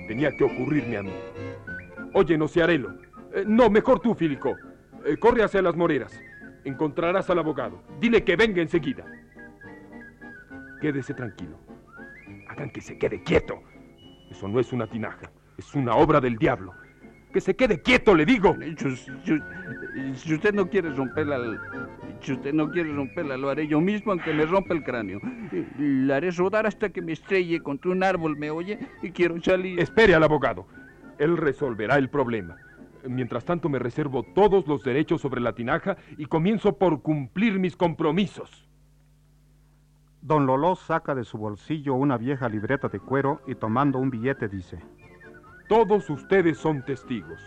Tenía 0.07 0.31
que 0.37 0.43
ocurrirme 0.43 0.97
a 0.97 1.03
mí. 1.03 1.13
Oye, 2.13 2.37
Nociarelo. 2.37 2.93
Eh, 3.33 3.43
no, 3.47 3.69
mejor 3.69 3.99
tú, 3.99 4.13
Filico. 4.15 4.55
Eh, 5.05 5.17
corre 5.17 5.43
hacia 5.43 5.61
las 5.61 5.75
moreras. 5.75 6.19
Encontrarás 6.63 7.29
al 7.29 7.39
abogado. 7.39 7.81
Dile 7.99 8.23
que 8.23 8.35
venga 8.35 8.61
enseguida. 8.61 9.03
Quédese 10.81 11.13
tranquilo. 11.13 11.57
Hagan 12.49 12.69
que 12.69 12.81
se 12.81 12.97
quede 12.97 13.21
quieto. 13.23 13.61
Eso 14.29 14.47
no 14.47 14.59
es 14.59 14.71
una 14.73 14.87
tinaja. 14.87 15.29
Es 15.57 15.73
una 15.75 15.95
obra 15.95 16.19
del 16.19 16.37
diablo. 16.37 16.73
Que 17.31 17.41
se 17.41 17.55
quede 17.55 17.81
quieto, 17.81 18.13
le 18.15 18.25
digo. 18.25 18.55
Si, 18.77 18.95
si- 18.95 19.39
si 20.15 20.33
usted 20.35 20.53
no 20.53 20.69
quiere 20.69 20.89
romperla, 20.93 21.39
si 22.21 22.33
usted 22.33 22.53
no 22.53 22.69
quiere 22.71 22.93
romperla, 22.93 23.37
lo 23.37 23.49
haré 23.49 23.67
yo 23.67 23.81
mismo 23.81 24.11
aunque 24.11 24.33
me 24.33 24.45
rompa 24.45 24.73
el 24.73 24.83
cráneo. 24.83 25.19
La 25.79 26.17
haré 26.17 26.31
rodar 26.31 26.65
hasta 26.67 26.89
que 26.89 27.01
me 27.01 27.13
estrelle 27.13 27.59
contra 27.61 27.91
un 27.91 28.03
árbol, 28.03 28.37
¿me 28.37 28.51
oye? 28.51 28.79
Y 29.01 29.11
quiero 29.11 29.41
salir. 29.41 29.79
Espere 29.79 30.13
al 30.15 30.23
abogado. 30.23 30.67
Él 31.17 31.37
resolverá 31.37 31.97
el 31.97 32.09
problema. 32.09 32.55
Mientras 33.07 33.43
tanto 33.45 33.69
me 33.69 33.79
reservo 33.79 34.23
todos 34.23 34.67
los 34.67 34.83
derechos 34.83 35.21
sobre 35.21 35.41
la 35.41 35.53
tinaja 35.53 35.97
y 36.17 36.25
comienzo 36.25 36.77
por 36.77 37.01
cumplir 37.01 37.59
mis 37.59 37.75
compromisos. 37.75 38.67
Don 40.21 40.45
Loló 40.45 40.75
saca 40.75 41.13
de 41.15 41.25
su 41.25 41.37
bolsillo 41.37 41.95
una 41.95 42.17
vieja 42.17 42.47
libreta 42.47 42.87
de 42.87 42.99
cuero 42.99 43.41
y 43.45 43.55
tomando 43.55 43.99
un 43.99 44.09
billete 44.09 44.47
dice, 44.47 44.79
Todos 45.67 46.09
ustedes 46.09 46.57
son 46.57 46.83
testigos. 46.85 47.39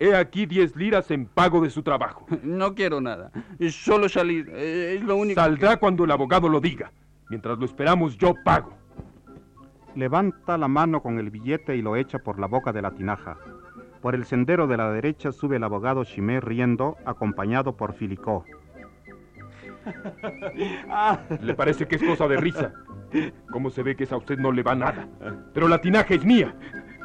He 0.00 0.14
aquí 0.14 0.44
10 0.46 0.76
liras 0.76 1.10
en 1.10 1.26
pago 1.26 1.60
de 1.62 1.70
su 1.70 1.82
trabajo. 1.82 2.26
No 2.42 2.74
quiero 2.74 3.00
nada. 3.00 3.32
Solo 3.70 4.08
salir. 4.08 4.48
eh, 4.54 4.96
Es 4.98 5.02
lo 5.04 5.16
único. 5.16 5.40
Saldrá 5.40 5.78
cuando 5.78 6.04
el 6.04 6.10
abogado 6.10 6.48
lo 6.48 6.60
diga. 6.60 6.92
Mientras 7.30 7.58
lo 7.58 7.64
esperamos, 7.64 8.16
yo 8.18 8.34
pago. 8.44 8.72
levanta 9.94 10.56
la 10.58 10.68
mano 10.68 11.02
con 11.02 11.18
el 11.18 11.30
billete 11.30 11.74
y 11.76 11.82
lo 11.82 11.96
echa 11.96 12.18
por 12.18 12.38
la 12.38 12.46
boca 12.46 12.72
de 12.72 12.82
la 12.82 12.90
tinaja. 12.92 13.36
Por 14.00 14.14
el 14.14 14.24
sendero 14.24 14.66
de 14.66 14.76
la 14.76 14.90
derecha 14.90 15.32
sube 15.32 15.56
el 15.56 15.64
abogado 15.64 16.04
Chimé 16.04 16.40
riendo, 16.40 16.96
acompañado 17.04 17.76
por 17.76 17.94
Filicó. 17.94 18.44
Le 21.40 21.54
parece 21.54 21.86
que 21.86 21.96
es 21.96 22.02
cosa 22.02 22.28
de 22.28 22.36
risa. 22.36 22.72
¿Cómo 23.50 23.70
se 23.70 23.82
ve 23.82 23.96
que 23.96 24.04
esa 24.04 24.16
a 24.16 24.18
usted 24.18 24.38
no 24.38 24.52
le 24.52 24.62
va 24.62 24.74
nada? 24.74 25.08
Pero 25.54 25.66
la 25.68 25.80
tinaja 25.80 26.14
es 26.14 26.24
mía. 26.24 26.54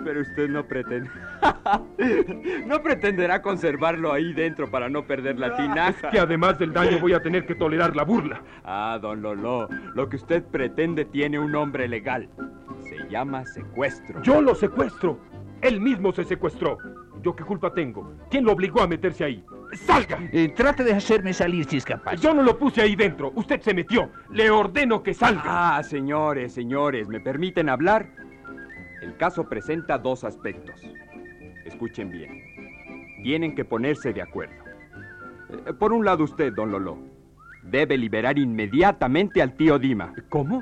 Pero 0.04 0.22
usted 0.22 0.50
no 0.50 0.66
pretende. 0.66 1.10
no 2.68 2.84
pretenderá 2.84 3.42
conservarlo 3.42 4.12
ahí 4.12 4.34
dentro 4.34 4.70
para 4.70 4.90
no 4.90 5.06
perder 5.08 5.40
la 5.40 5.56
tinaja. 5.56 6.10
Que 6.12 6.20
además 6.20 6.60
del 6.60 6.74
daño 6.74 7.00
voy 7.00 7.14
a 7.14 7.22
tener 7.22 7.46
que 7.46 7.56
tolerar 7.56 7.96
la 7.96 8.04
burla. 8.04 8.42
Ah, 8.66 9.00
don 9.02 9.22
Lolo, 9.22 9.70
lo 9.96 10.10
que 10.10 10.18
usted 10.18 10.44
pretende 10.44 11.06
tiene 11.06 11.40
un 11.40 11.54
nombre 11.54 11.88
legal. 11.88 12.28
Se 12.82 13.10
llama 13.10 13.46
secuestro. 13.46 14.22
Yo 14.24 14.42
lo 14.42 14.56
secuestro. 14.56 15.20
Él 15.64 15.80
mismo 15.80 16.12
se 16.12 16.26
secuestró. 16.26 16.78
¿Yo 17.22 17.36
qué 17.36 17.44
culpa 17.44 17.74
tengo? 17.74 18.18
¿Quién 18.30 18.44
lo 18.44 18.52
obligó 18.52 18.82
a 18.82 18.88
meterse 18.88 19.24
ahí? 19.24 19.44
¡Salga! 19.72 20.20
Eh, 20.32 20.50
trate 20.50 20.84
de 20.84 20.92
hacerme 20.94 21.34
salir 21.34 21.66
si 21.66 21.78
es 21.78 21.86
capaz. 21.86 22.16
Yo 22.18 22.34
no 22.34 22.44
lo 22.44 22.58
puse 22.60 22.82
ahí 22.82 22.96
dentro. 22.96 23.32
Usted 23.36 23.62
se 23.62 23.74
metió. 23.74 24.12
Le 24.32 24.52
ordeno 24.52 25.02
que 25.02 25.14
salga. 25.14 25.42
Ah, 25.78 25.84
señores, 25.84 26.54
señores, 26.54 27.08
¿me 27.08 27.20
permiten 27.22 27.70
hablar? 27.70 28.08
El 29.02 29.16
caso 29.18 29.48
presenta 29.48 29.98
dos 29.98 30.24
aspectos. 30.26 30.82
Escuchen 31.66 32.12
bien. 32.12 32.44
Tienen 33.24 33.56
que 33.56 33.64
ponerse 33.64 34.12
de 34.14 34.22
acuerdo. 34.22 34.54
Eh, 35.66 35.74
Por 35.74 35.94
un 35.94 36.04
lado 36.04 36.26
usted, 36.26 36.52
don 36.54 36.72
Lolo, 36.72 36.98
debe 37.64 37.98
liberar 37.98 38.38
inmediatamente 38.38 39.42
al 39.42 39.54
tío 39.54 39.80
Dima. 39.80 40.14
¿Cómo? 40.30 40.62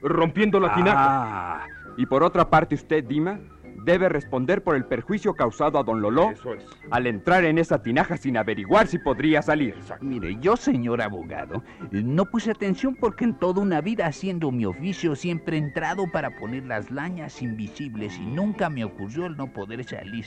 Rompiendo 0.00 0.60
la 0.60 0.74
tinaja. 0.74 0.96
Ah, 0.96 1.66
y 1.96 2.06
por 2.06 2.22
otra 2.22 2.48
parte 2.48 2.74
usted, 2.76 3.04
Dima, 3.04 3.38
debe 3.84 4.08
responder 4.08 4.62
por 4.62 4.76
el 4.76 4.84
perjuicio 4.84 5.34
causado 5.34 5.78
a 5.78 5.82
don 5.82 6.00
Lolo 6.00 6.30
Eso 6.30 6.54
es. 6.54 6.64
al 6.90 7.06
entrar 7.06 7.44
en 7.44 7.58
esa 7.58 7.82
tinaja 7.82 8.16
sin 8.16 8.36
averiguar 8.36 8.86
si 8.86 8.98
podría 8.98 9.42
salir. 9.42 9.74
Mire, 10.00 10.36
yo, 10.40 10.56
señor 10.56 11.02
abogado, 11.02 11.62
no 11.90 12.24
puse 12.26 12.50
atención 12.50 12.94
porque 12.94 13.24
en 13.24 13.38
toda 13.38 13.60
una 13.60 13.80
vida 13.80 14.06
haciendo 14.06 14.50
mi 14.50 14.64
oficio 14.66 15.14
siempre 15.16 15.56
he 15.56 15.60
entrado 15.60 16.10
para 16.10 16.36
poner 16.38 16.64
las 16.64 16.90
lañas 16.90 17.42
invisibles 17.42 18.18
y 18.18 18.26
nunca 18.26 18.68
me 18.70 18.84
ocurrió 18.84 19.26
el 19.26 19.36
no 19.36 19.52
poder 19.52 19.84
salir. 19.84 20.26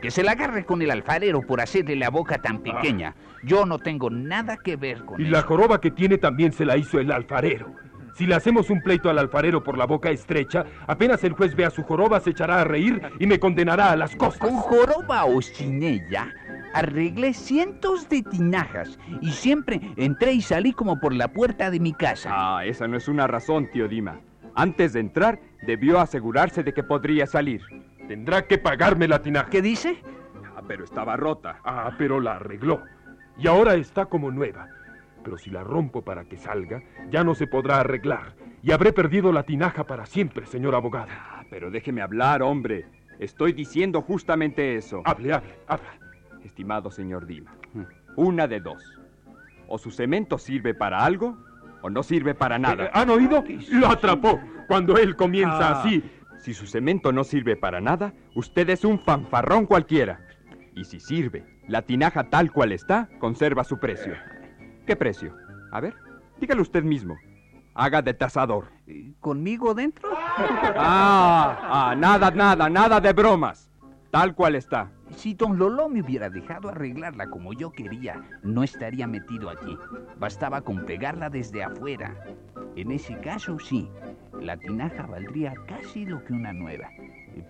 Que 0.00 0.10
se 0.12 0.22
la 0.22 0.32
agarre 0.32 0.64
con 0.64 0.80
el 0.80 0.90
alfarero 0.92 1.40
por 1.42 1.60
hacerle 1.60 1.96
la 1.96 2.10
boca 2.10 2.38
tan 2.40 2.58
pequeña. 2.62 3.14
Yo 3.42 3.66
no 3.66 3.78
tengo 3.78 4.10
nada 4.10 4.56
que 4.56 4.76
ver 4.76 5.04
con 5.04 5.20
Y 5.20 5.24
eso. 5.24 5.32
la 5.32 5.42
joroba 5.42 5.80
que 5.80 5.90
tiene 5.90 6.18
también 6.18 6.52
se 6.52 6.64
la 6.64 6.76
hizo 6.76 7.00
el 7.00 7.10
alfarero. 7.10 7.74
Si 8.18 8.26
le 8.26 8.34
hacemos 8.34 8.68
un 8.68 8.82
pleito 8.82 9.08
al 9.08 9.18
alfarero 9.20 9.62
por 9.62 9.78
la 9.78 9.86
boca 9.86 10.10
estrecha, 10.10 10.66
apenas 10.88 11.22
el 11.22 11.34
juez 11.34 11.54
vea 11.54 11.70
su 11.70 11.84
joroba 11.84 12.18
se 12.18 12.30
echará 12.30 12.62
a 12.62 12.64
reír 12.64 13.00
y 13.20 13.28
me 13.28 13.38
condenará 13.38 13.92
a 13.92 13.96
las 13.96 14.16
costas. 14.16 14.40
Con 14.40 14.56
joroba 14.56 15.24
o 15.24 15.40
sin 15.40 15.80
ella, 15.84 16.34
arreglé 16.74 17.32
cientos 17.32 18.08
de 18.08 18.24
tinajas 18.24 18.98
y 19.20 19.30
siempre 19.30 19.80
entré 19.94 20.32
y 20.32 20.40
salí 20.40 20.72
como 20.72 20.98
por 20.98 21.14
la 21.14 21.28
puerta 21.28 21.70
de 21.70 21.78
mi 21.78 21.92
casa. 21.92 22.30
Ah, 22.32 22.64
esa 22.64 22.88
no 22.88 22.96
es 22.96 23.06
una 23.06 23.28
razón, 23.28 23.70
tío 23.70 23.86
Dima. 23.86 24.18
Antes 24.56 24.94
de 24.94 24.98
entrar, 24.98 25.38
debió 25.62 26.00
asegurarse 26.00 26.64
de 26.64 26.74
que 26.74 26.82
podría 26.82 27.24
salir. 27.28 27.62
Tendrá 28.08 28.48
que 28.48 28.58
pagarme 28.58 29.06
la 29.06 29.22
tinaja. 29.22 29.48
¿Qué 29.48 29.62
dice? 29.62 30.02
Ah, 30.56 30.62
pero 30.66 30.82
estaba 30.82 31.16
rota. 31.16 31.60
Ah, 31.62 31.92
pero 31.96 32.18
la 32.18 32.34
arregló. 32.34 32.82
Y 33.38 33.46
ahora 33.46 33.74
está 33.74 34.06
como 34.06 34.32
nueva. 34.32 34.66
Pero 35.28 35.36
si 35.36 35.50
la 35.50 35.62
rompo 35.62 36.00
para 36.00 36.24
que 36.24 36.38
salga, 36.38 36.82
ya 37.10 37.22
no 37.22 37.34
se 37.34 37.46
podrá 37.46 37.80
arreglar. 37.80 38.32
Y 38.62 38.72
habré 38.72 38.94
perdido 38.94 39.30
la 39.30 39.42
tinaja 39.42 39.84
para 39.84 40.06
siempre, 40.06 40.46
señor 40.46 40.74
abogado. 40.74 41.08
Ah, 41.10 41.44
pero 41.50 41.70
déjeme 41.70 42.00
hablar, 42.00 42.40
hombre. 42.40 42.86
Estoy 43.18 43.52
diciendo 43.52 44.00
justamente 44.00 44.76
eso. 44.76 45.02
Hable, 45.04 45.34
hable, 45.34 45.54
hable. 45.66 45.86
Estimado 46.44 46.90
señor 46.90 47.26
Dima, 47.26 47.54
una 48.16 48.48
de 48.48 48.60
dos. 48.60 48.82
O 49.66 49.76
su 49.76 49.90
cemento 49.90 50.38
sirve 50.38 50.72
para 50.72 51.04
algo, 51.04 51.36
o 51.82 51.90
no 51.90 52.02
sirve 52.02 52.34
para 52.34 52.58
nada. 52.58 52.86
Eh, 52.86 52.90
¿Han 52.94 53.10
oído? 53.10 53.44
Lo 53.72 53.88
atrapó. 53.88 54.40
Cuando 54.66 54.96
él 54.96 55.14
comienza 55.14 55.72
Ah, 55.72 55.80
así. 55.82 56.02
Si 56.38 56.54
su 56.54 56.66
cemento 56.66 57.12
no 57.12 57.22
sirve 57.22 57.54
para 57.54 57.82
nada, 57.82 58.14
usted 58.34 58.70
es 58.70 58.82
un 58.82 58.98
fanfarrón 58.98 59.66
cualquiera. 59.66 60.20
Y 60.74 60.84
si 60.84 61.00
sirve 61.00 61.44
La 61.66 61.82
tinaja 61.82 62.30
tal 62.30 62.50
cual 62.50 62.72
está 62.72 63.10
conserva 63.18 63.62
su 63.62 63.78
precio. 63.78 64.14
¿Qué 64.88 64.96
precio? 64.96 65.36
A 65.70 65.82
ver, 65.82 65.94
dígalo 66.40 66.62
usted 66.62 66.82
mismo. 66.82 67.18
Haga 67.74 68.00
de 68.00 68.14
tasador. 68.14 68.68
¿Conmigo 69.20 69.74
dentro? 69.74 70.08
Ah, 70.80 71.90
ah, 71.90 71.94
nada, 71.94 72.30
nada, 72.30 72.70
nada 72.70 72.98
de 72.98 73.12
bromas. 73.12 73.70
Tal 74.10 74.34
cual 74.34 74.54
está. 74.54 74.90
Si 75.10 75.34
don 75.34 75.58
Lolo 75.58 75.90
me 75.90 76.00
hubiera 76.00 76.30
dejado 76.30 76.70
arreglarla 76.70 77.28
como 77.28 77.52
yo 77.52 77.70
quería, 77.70 78.22
no 78.42 78.62
estaría 78.62 79.06
metido 79.06 79.50
aquí. 79.50 79.76
Bastaba 80.18 80.62
con 80.62 80.86
pegarla 80.86 81.28
desde 81.28 81.62
afuera. 81.62 82.14
En 82.76 82.90
ese 82.90 83.18
caso, 83.20 83.58
sí, 83.58 83.90
la 84.40 84.56
tinaja 84.56 85.06
valdría 85.06 85.52
casi 85.66 86.06
lo 86.06 86.24
que 86.24 86.32
una 86.32 86.54
nueva. 86.54 86.88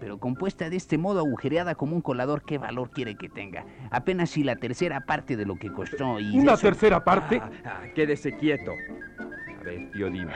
Pero 0.00 0.18
compuesta 0.18 0.68
de 0.70 0.76
este 0.76 0.98
modo, 0.98 1.20
agujereada 1.20 1.74
como 1.74 1.94
un 1.96 2.02
colador, 2.02 2.42
¿qué 2.42 2.58
valor 2.58 2.90
quiere 2.90 3.16
que 3.16 3.28
tenga? 3.28 3.64
Apenas 3.90 4.30
si 4.30 4.44
la 4.44 4.56
tercera 4.56 5.00
parte 5.06 5.36
de 5.36 5.46
lo 5.46 5.56
que 5.56 5.72
costó 5.72 6.18
y... 6.20 6.38
¿Una 6.38 6.54
eso- 6.54 6.62
tercera 6.62 7.02
parte? 7.04 7.40
Ah, 7.42 7.50
ah, 7.64 7.80
quédese 7.94 8.36
quieto. 8.36 8.72
A 9.58 9.62
ver, 9.62 9.90
tío 9.92 10.10
Dima, 10.10 10.32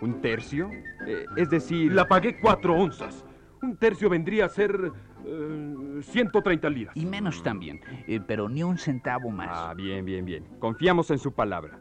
¿un 0.00 0.20
tercio? 0.20 0.70
Eh, 1.06 1.24
es 1.36 1.50
decir... 1.50 1.92
La 1.92 2.06
pagué 2.06 2.38
cuatro 2.38 2.74
onzas. 2.74 3.24
Un 3.62 3.76
tercio 3.76 4.08
vendría 4.10 4.44
a 4.44 4.48
ser 4.48 4.92
eh, 5.24 6.00
130 6.02 6.70
liras. 6.70 6.96
Y 6.96 7.06
menos 7.06 7.42
también, 7.42 7.80
eh, 8.06 8.20
pero 8.26 8.48
ni 8.48 8.62
un 8.62 8.78
centavo 8.78 9.30
más. 9.30 9.48
Ah, 9.50 9.74
bien, 9.74 10.04
bien, 10.04 10.24
bien. 10.24 10.44
Confiamos 10.58 11.10
en 11.10 11.18
su 11.18 11.32
palabra. 11.32 11.80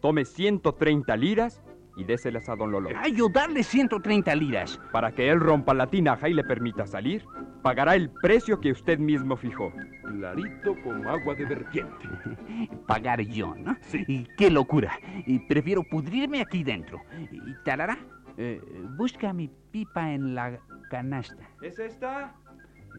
Tome 0.00 0.24
130 0.24 1.16
liras 1.16 1.62
y 1.96 2.04
déselas 2.04 2.48
a 2.48 2.56
don 2.56 2.72
Lolo. 2.72 2.90
¡Ay, 2.96 3.14
yo 3.14 3.28
darle 3.28 3.62
130 3.62 4.34
liras! 4.34 4.80
Para 4.92 5.12
que 5.12 5.28
él 5.30 5.40
rompa 5.40 5.74
la 5.74 5.86
tinaja 5.86 6.28
y 6.28 6.34
le 6.34 6.44
permita 6.44 6.86
salir, 6.86 7.24
pagará 7.62 7.94
el 7.94 8.10
precio 8.10 8.60
que 8.60 8.72
usted 8.72 8.98
mismo 8.98 9.36
fijó. 9.36 9.72
Clarito 10.02 10.74
como 10.82 11.08
agua 11.08 11.34
de 11.34 11.44
vertiente. 11.44 12.08
Pagar 12.86 13.20
yo, 13.20 13.54
¿no? 13.56 13.76
Y 14.06 14.24
¡Qué 14.36 14.50
locura! 14.50 14.98
Y 15.26 15.38
prefiero 15.40 15.82
pudrirme 15.82 16.40
aquí 16.40 16.64
dentro. 16.64 17.00
Y 17.30 17.54
talará, 17.64 17.98
eh, 18.36 18.60
busca 18.96 19.32
mi 19.32 19.48
pipa 19.70 20.12
en 20.12 20.34
la 20.34 20.58
canasta. 20.90 21.48
¿Es 21.62 21.78
esta? 21.78 22.34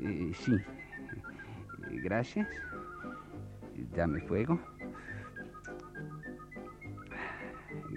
Eh, 0.01 0.31
sí. 0.33 0.55
Gracias. 2.03 2.47
Dame 3.95 4.21
fuego. 4.21 4.59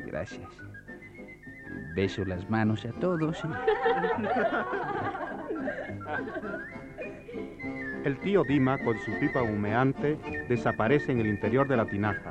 Gracias. 0.07 0.49
Beso 1.99 2.25
las 2.25 2.49
manos 2.49 2.85
a 2.85 2.93
todos. 2.93 3.43
El 8.05 8.17
tío 8.19 8.45
Dima, 8.45 8.79
con 8.79 8.97
su 9.01 9.19
pipa 9.19 9.43
humeante, 9.43 10.17
desaparece 10.49 11.11
en 11.11 11.19
el 11.19 11.27
interior 11.27 11.67
de 11.67 11.77
la 11.77 11.87
tinaja. 11.87 12.31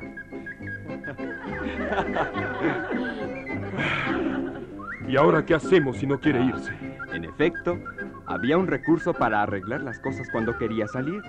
¿Y 5.06 5.18
ahora 5.18 5.44
qué 5.44 5.56
hacemos 5.56 5.98
si 5.98 6.06
no 6.06 6.18
quiere 6.18 6.42
irse? 6.44 6.72
En 7.12 7.26
efecto, 7.26 7.78
había 8.24 8.56
un 8.56 8.68
recurso 8.68 9.12
para 9.12 9.42
arreglar 9.42 9.82
las 9.82 9.98
cosas 9.98 10.30
cuando 10.32 10.56
quería 10.56 10.86
salir, 10.86 11.20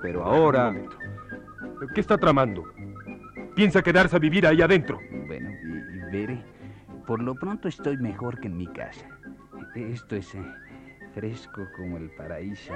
pero 0.00 0.24
ahora... 0.24 0.74
¿Qué 1.94 2.00
está 2.00 2.16
tramando? 2.16 2.64
¿Piensa 3.54 3.82
quedarse 3.82 4.16
a 4.16 4.18
vivir 4.18 4.46
ahí 4.46 4.62
adentro? 4.62 4.98
Bueno, 5.26 5.50
y, 5.50 5.98
y 5.98 6.10
veré. 6.10 6.47
Por 7.08 7.22
lo 7.22 7.34
pronto 7.34 7.68
estoy 7.68 7.96
mejor 7.96 8.38
que 8.38 8.48
en 8.48 8.58
mi 8.58 8.66
casa. 8.66 9.08
Esto 9.74 10.14
es 10.14 10.34
eh, 10.34 10.42
fresco 11.14 11.66
como 11.74 11.96
el 11.96 12.10
paraíso. 12.10 12.74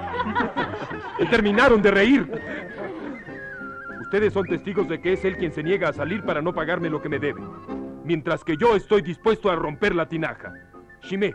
Y 1.19 1.27
terminaron 1.27 1.83
de 1.83 1.91
reír. 1.91 2.33
Ustedes 4.01 4.33
son 4.33 4.47
testigos 4.47 4.89
de 4.89 5.03
que 5.03 5.13
es 5.13 5.25
él 5.27 5.37
quien 5.37 5.53
se 5.53 5.63
niega 5.63 5.91
a 5.91 5.93
salir 5.93 6.25
para 6.25 6.41
no 6.41 6.55
pagarme 6.55 6.89
lo 6.89 7.03
que 7.03 7.11
me 7.11 7.19
debe. 7.19 7.43
Mientras 8.05 8.43
que 8.43 8.57
yo 8.57 8.75
estoy 8.75 9.03
dispuesto 9.03 9.51
a 9.51 9.55
romper 9.55 9.95
la 9.95 10.09
tinaja. 10.09 10.55
Shimé, 11.03 11.35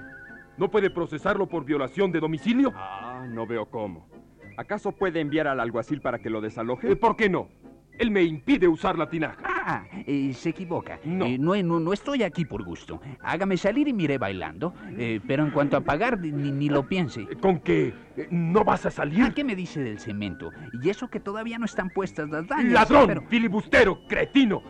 ¿no 0.57 0.71
puede 0.71 0.89
procesarlo 0.89 1.45
por 1.47 1.65
violación 1.65 2.11
de 2.11 2.19
domicilio? 2.19 2.73
Ah, 2.75 3.27
no 3.29 3.45
veo 3.45 3.67
cómo. 3.67 4.09
¿Acaso 4.57 4.91
puede 4.91 5.19
enviar 5.19 5.47
al 5.47 5.59
alguacil 5.59 6.01
para 6.01 6.17
que 6.17 6.31
lo 6.31 6.41
desaloje? 6.41 6.93
Eh, 6.93 6.95
¿Por 6.95 7.15
qué 7.15 7.29
no? 7.29 7.47
Él 7.99 8.09
me 8.09 8.23
impide 8.23 8.67
usar 8.67 8.97
la 8.97 9.07
tinaja. 9.07 9.56
Ah, 9.69 9.83
eh, 10.07 10.31
se 10.33 10.51
equivoca. 10.51 10.97
No. 11.03 11.25
Eh, 11.25 11.37
no, 11.37 11.53
no, 11.61 11.77
no 11.81 11.91
estoy 11.91 12.23
aquí 12.23 12.45
por 12.45 12.63
gusto. 12.63 13.01
Hágame 13.19 13.57
salir 13.57 13.89
y 13.89 13.91
miré 13.93 14.17
bailando. 14.17 14.73
Eh, 14.97 15.19
pero 15.27 15.43
en 15.43 15.51
cuanto 15.51 15.75
a 15.75 15.81
pagar, 15.81 16.17
ni, 16.21 16.31
ni 16.31 16.69
lo 16.69 16.87
piense. 16.87 17.27
¿Con 17.41 17.59
que 17.59 17.93
eh, 18.15 18.27
no 18.31 18.63
vas 18.63 18.85
a 18.85 18.91
salir? 18.91 19.21
Ah, 19.23 19.33
¿Qué 19.35 19.43
me 19.43 19.57
dice 19.57 19.81
del 19.83 19.99
cemento? 19.99 20.51
Y 20.81 20.89
eso 20.89 21.09
que 21.09 21.19
todavía 21.19 21.59
no 21.59 21.65
están 21.65 21.89
puestas 21.89 22.29
las 22.29 22.47
dañas. 22.47 22.71
¡Ladrón! 22.71 23.07
pero- 23.07 23.21
¡Filibustero! 23.27 23.99
¡Cretino! 24.07 24.63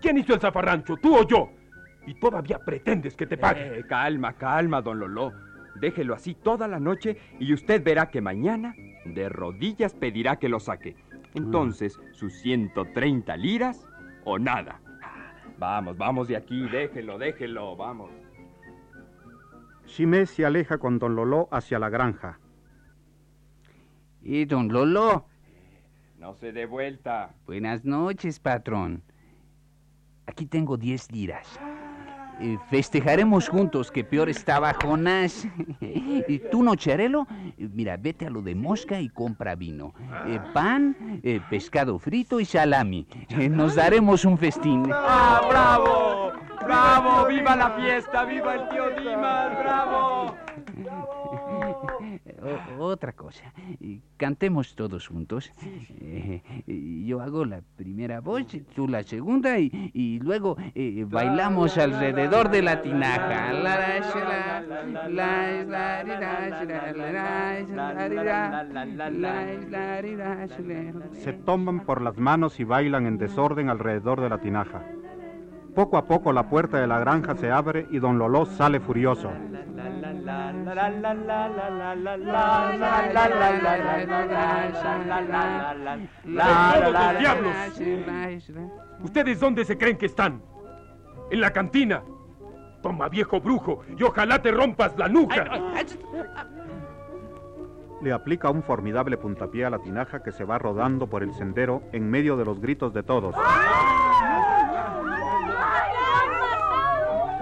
¿Quién 0.00 0.18
hizo 0.18 0.34
el 0.34 0.40
zafarrancho, 0.40 0.96
tú 0.98 1.16
o 1.16 1.26
yo? 1.26 1.50
Y 2.06 2.14
todavía 2.14 2.60
pretendes 2.64 3.16
que 3.16 3.26
te 3.26 3.36
pague. 3.36 3.80
Eh, 3.80 3.84
calma, 3.88 4.34
calma, 4.34 4.82
don 4.82 5.00
Lolo. 5.00 5.32
Déjelo 5.80 6.14
así 6.14 6.34
toda 6.34 6.68
la 6.68 6.78
noche 6.78 7.16
y 7.40 7.52
usted 7.52 7.82
verá 7.82 8.08
que 8.08 8.20
mañana 8.20 8.72
de 9.04 9.28
rodillas 9.28 9.94
pedirá 9.94 10.36
que 10.36 10.48
lo 10.48 10.60
saque. 10.60 10.94
Entonces, 11.34 11.98
sus 12.12 12.32
130 12.40 13.36
liras 13.36 13.84
o 14.26 14.38
nada. 14.38 14.80
Vamos, 15.58 15.96
vamos 15.96 16.28
de 16.28 16.36
aquí, 16.36 16.68
déjelo, 16.68 17.16
déjelo, 17.16 17.76
vamos. 17.76 18.10
Chimé 19.86 20.26
se 20.26 20.44
aleja 20.44 20.76
con 20.78 20.98
don 20.98 21.14
Lolo 21.16 21.48
hacia 21.50 21.78
la 21.78 21.88
granja. 21.88 22.38
Y 24.20 24.44
don 24.44 24.68
Lolo, 24.68 25.24
No 26.18 26.34
se 26.34 26.52
dé 26.52 26.66
vuelta. 26.66 27.34
buenas 27.46 27.84
noches, 27.84 28.40
patrón. 28.40 29.02
Aquí 30.26 30.44
tengo 30.44 30.76
10 30.76 31.12
liras. 31.12 31.58
Eh, 32.38 32.58
festejaremos 32.68 33.48
juntos 33.48 33.90
que 33.90 34.04
peor 34.04 34.28
estaba 34.28 34.74
Jonás. 34.74 35.46
y 35.80 36.38
tú, 36.50 36.62
Nocharelo, 36.62 37.26
mira, 37.56 37.96
vete 37.96 38.26
a 38.26 38.30
lo 38.30 38.42
de 38.42 38.54
mosca 38.54 39.00
y 39.00 39.08
compra 39.08 39.54
vino. 39.54 39.94
Eh, 40.26 40.40
pan, 40.52 41.20
eh, 41.22 41.40
pescado 41.48 41.98
frito 41.98 42.40
y 42.40 42.44
salami. 42.44 43.06
Nos 43.50 43.74
daremos 43.74 44.24
un 44.24 44.36
festín. 44.36 44.90
¡Ah, 44.92 45.40
bravo! 45.48 46.32
¡Bravo! 46.62 47.28
¡Viva 47.28 47.56
la 47.56 47.70
fiesta! 47.70 48.24
¡Viva 48.24 48.54
el 48.54 48.68
tío 48.68 48.90
Dimas! 48.90 49.58
¡Bravo! 49.58 50.36
Otra 52.78 53.12
cosa. 53.12 53.52
Cantemos 54.16 54.74
todos 54.74 55.08
juntos. 55.08 55.50
Yo 56.66 57.20
hago 57.20 57.44
la 57.44 57.62
primera 57.76 58.20
voz, 58.20 58.46
tú 58.74 58.88
la 58.88 59.02
segunda 59.02 59.58
y, 59.58 60.18
luego 60.20 60.56
bailamos 61.06 61.78
alrededor 61.78 62.50
de 62.50 62.62
la 62.62 62.82
tinaja. 62.82 63.52
Se 71.12 71.32
toman 71.32 71.80
por 71.80 72.02
las 72.02 72.16
manos 72.18 72.60
y 72.60 72.64
bailan 72.64 73.06
en 73.06 73.18
desorden 73.18 73.68
alrededor 73.68 74.20
de 74.20 74.28
la 74.28 74.38
tinaja. 74.38 74.84
Poco 75.76 75.98
a 75.98 76.06
poco 76.06 76.32
la 76.32 76.48
puerta 76.48 76.80
de 76.80 76.86
la 76.86 76.98
granja 76.98 77.36
se 77.36 77.50
abre 77.50 77.86
y 77.90 77.98
don 77.98 78.18
Lolo 78.18 78.46
sale 78.46 78.80
furioso. 78.80 79.30
¡Todos 86.24 86.92
los 86.92 87.18
diablos! 87.18 87.54
¿Ustedes 89.02 89.38
dónde 89.38 89.66
se 89.66 89.76
creen 89.76 89.98
que 89.98 90.06
están? 90.06 90.40
En 91.30 91.42
la 91.42 91.50
cantina. 91.50 92.02
Toma, 92.82 93.10
viejo 93.10 93.38
brujo, 93.38 93.82
y 93.98 94.02
ojalá 94.02 94.40
te 94.40 94.52
rompas 94.52 94.96
la 94.96 95.08
nuca. 95.08 95.44
Le 98.00 98.12
aplica 98.12 98.48
un 98.48 98.62
formidable 98.62 99.18
puntapié 99.18 99.66
a 99.66 99.70
la 99.70 99.78
tinaja 99.80 100.22
que 100.22 100.32
se 100.32 100.44
va 100.44 100.56
rodando 100.58 101.06
por 101.06 101.22
el 101.22 101.34
sendero 101.34 101.82
en 101.92 102.08
medio 102.08 102.38
de 102.38 102.46
los 102.46 102.60
gritos 102.60 102.94
de 102.94 103.02
todos. 103.02 103.34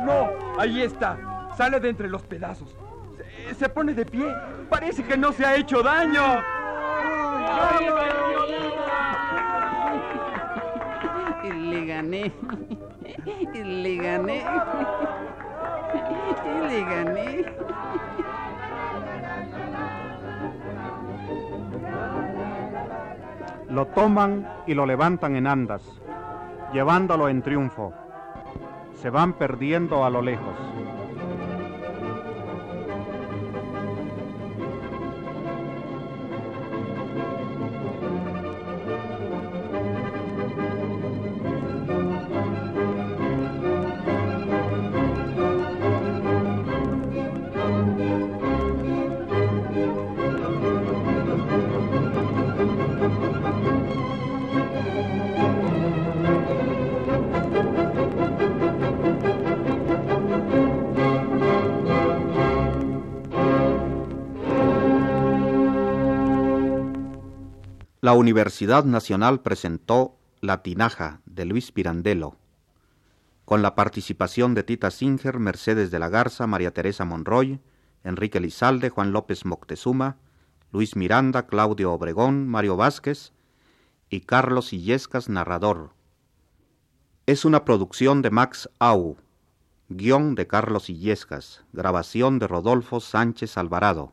¡No! 0.04 0.28
¡Ahí 0.58 0.82
está! 0.82 1.48
Sale 1.56 1.80
de 1.80 1.88
entre 1.88 2.08
los 2.08 2.22
pedazos. 2.22 2.76
Se, 3.48 3.54
se 3.54 3.68
pone 3.68 3.94
de 3.94 4.04
pie. 4.04 4.26
Parece 4.68 5.02
que 5.04 5.16
no 5.16 5.32
se 5.32 5.44
ha 5.44 5.56
hecho 5.56 5.82
daño. 5.82 6.42
Le 11.42 11.86
gané. 11.86 12.32
Le 13.54 13.96
gané. 13.96 14.44
Le 16.68 16.84
gané. 16.84 17.44
Lo 23.70 23.86
toman 23.86 24.46
y 24.66 24.74
lo 24.74 24.86
levantan 24.86 25.34
en 25.34 25.46
andas, 25.48 25.82
llevándolo 26.72 27.28
en 27.28 27.42
triunfo. 27.42 27.92
Se 29.04 29.10
van 29.10 29.34
perdiendo 29.34 30.02
a 30.06 30.08
lo 30.08 30.22
lejos. 30.22 30.56
La 68.04 68.12
Universidad 68.12 68.84
Nacional 68.84 69.40
presentó 69.40 70.18
La 70.42 70.62
Tinaja 70.62 71.22
de 71.24 71.46
Luis 71.46 71.72
Pirandello, 71.72 72.36
con 73.46 73.62
la 73.62 73.74
participación 73.74 74.52
de 74.52 74.62
Tita 74.62 74.90
Singer, 74.90 75.38
Mercedes 75.38 75.90
de 75.90 75.98
la 75.98 76.10
Garza, 76.10 76.46
María 76.46 76.74
Teresa 76.74 77.06
Monroy, 77.06 77.60
Enrique 78.02 78.40
Lizalde, 78.40 78.90
Juan 78.90 79.12
López 79.12 79.46
Moctezuma, 79.46 80.18
Luis 80.70 80.96
Miranda, 80.96 81.46
Claudio 81.46 81.94
Obregón, 81.94 82.46
Mario 82.46 82.76
Vázquez 82.76 83.32
y 84.10 84.20
Carlos 84.20 84.74
Illescas, 84.74 85.30
narrador. 85.30 85.94
Es 87.24 87.46
una 87.46 87.64
producción 87.64 88.20
de 88.20 88.28
Max 88.28 88.68
Au, 88.80 89.16
guion 89.88 90.34
de 90.34 90.46
Carlos 90.46 90.90
Illescas, 90.90 91.64
grabación 91.72 92.38
de 92.38 92.48
Rodolfo 92.48 93.00
Sánchez 93.00 93.56
Alvarado. 93.56 94.12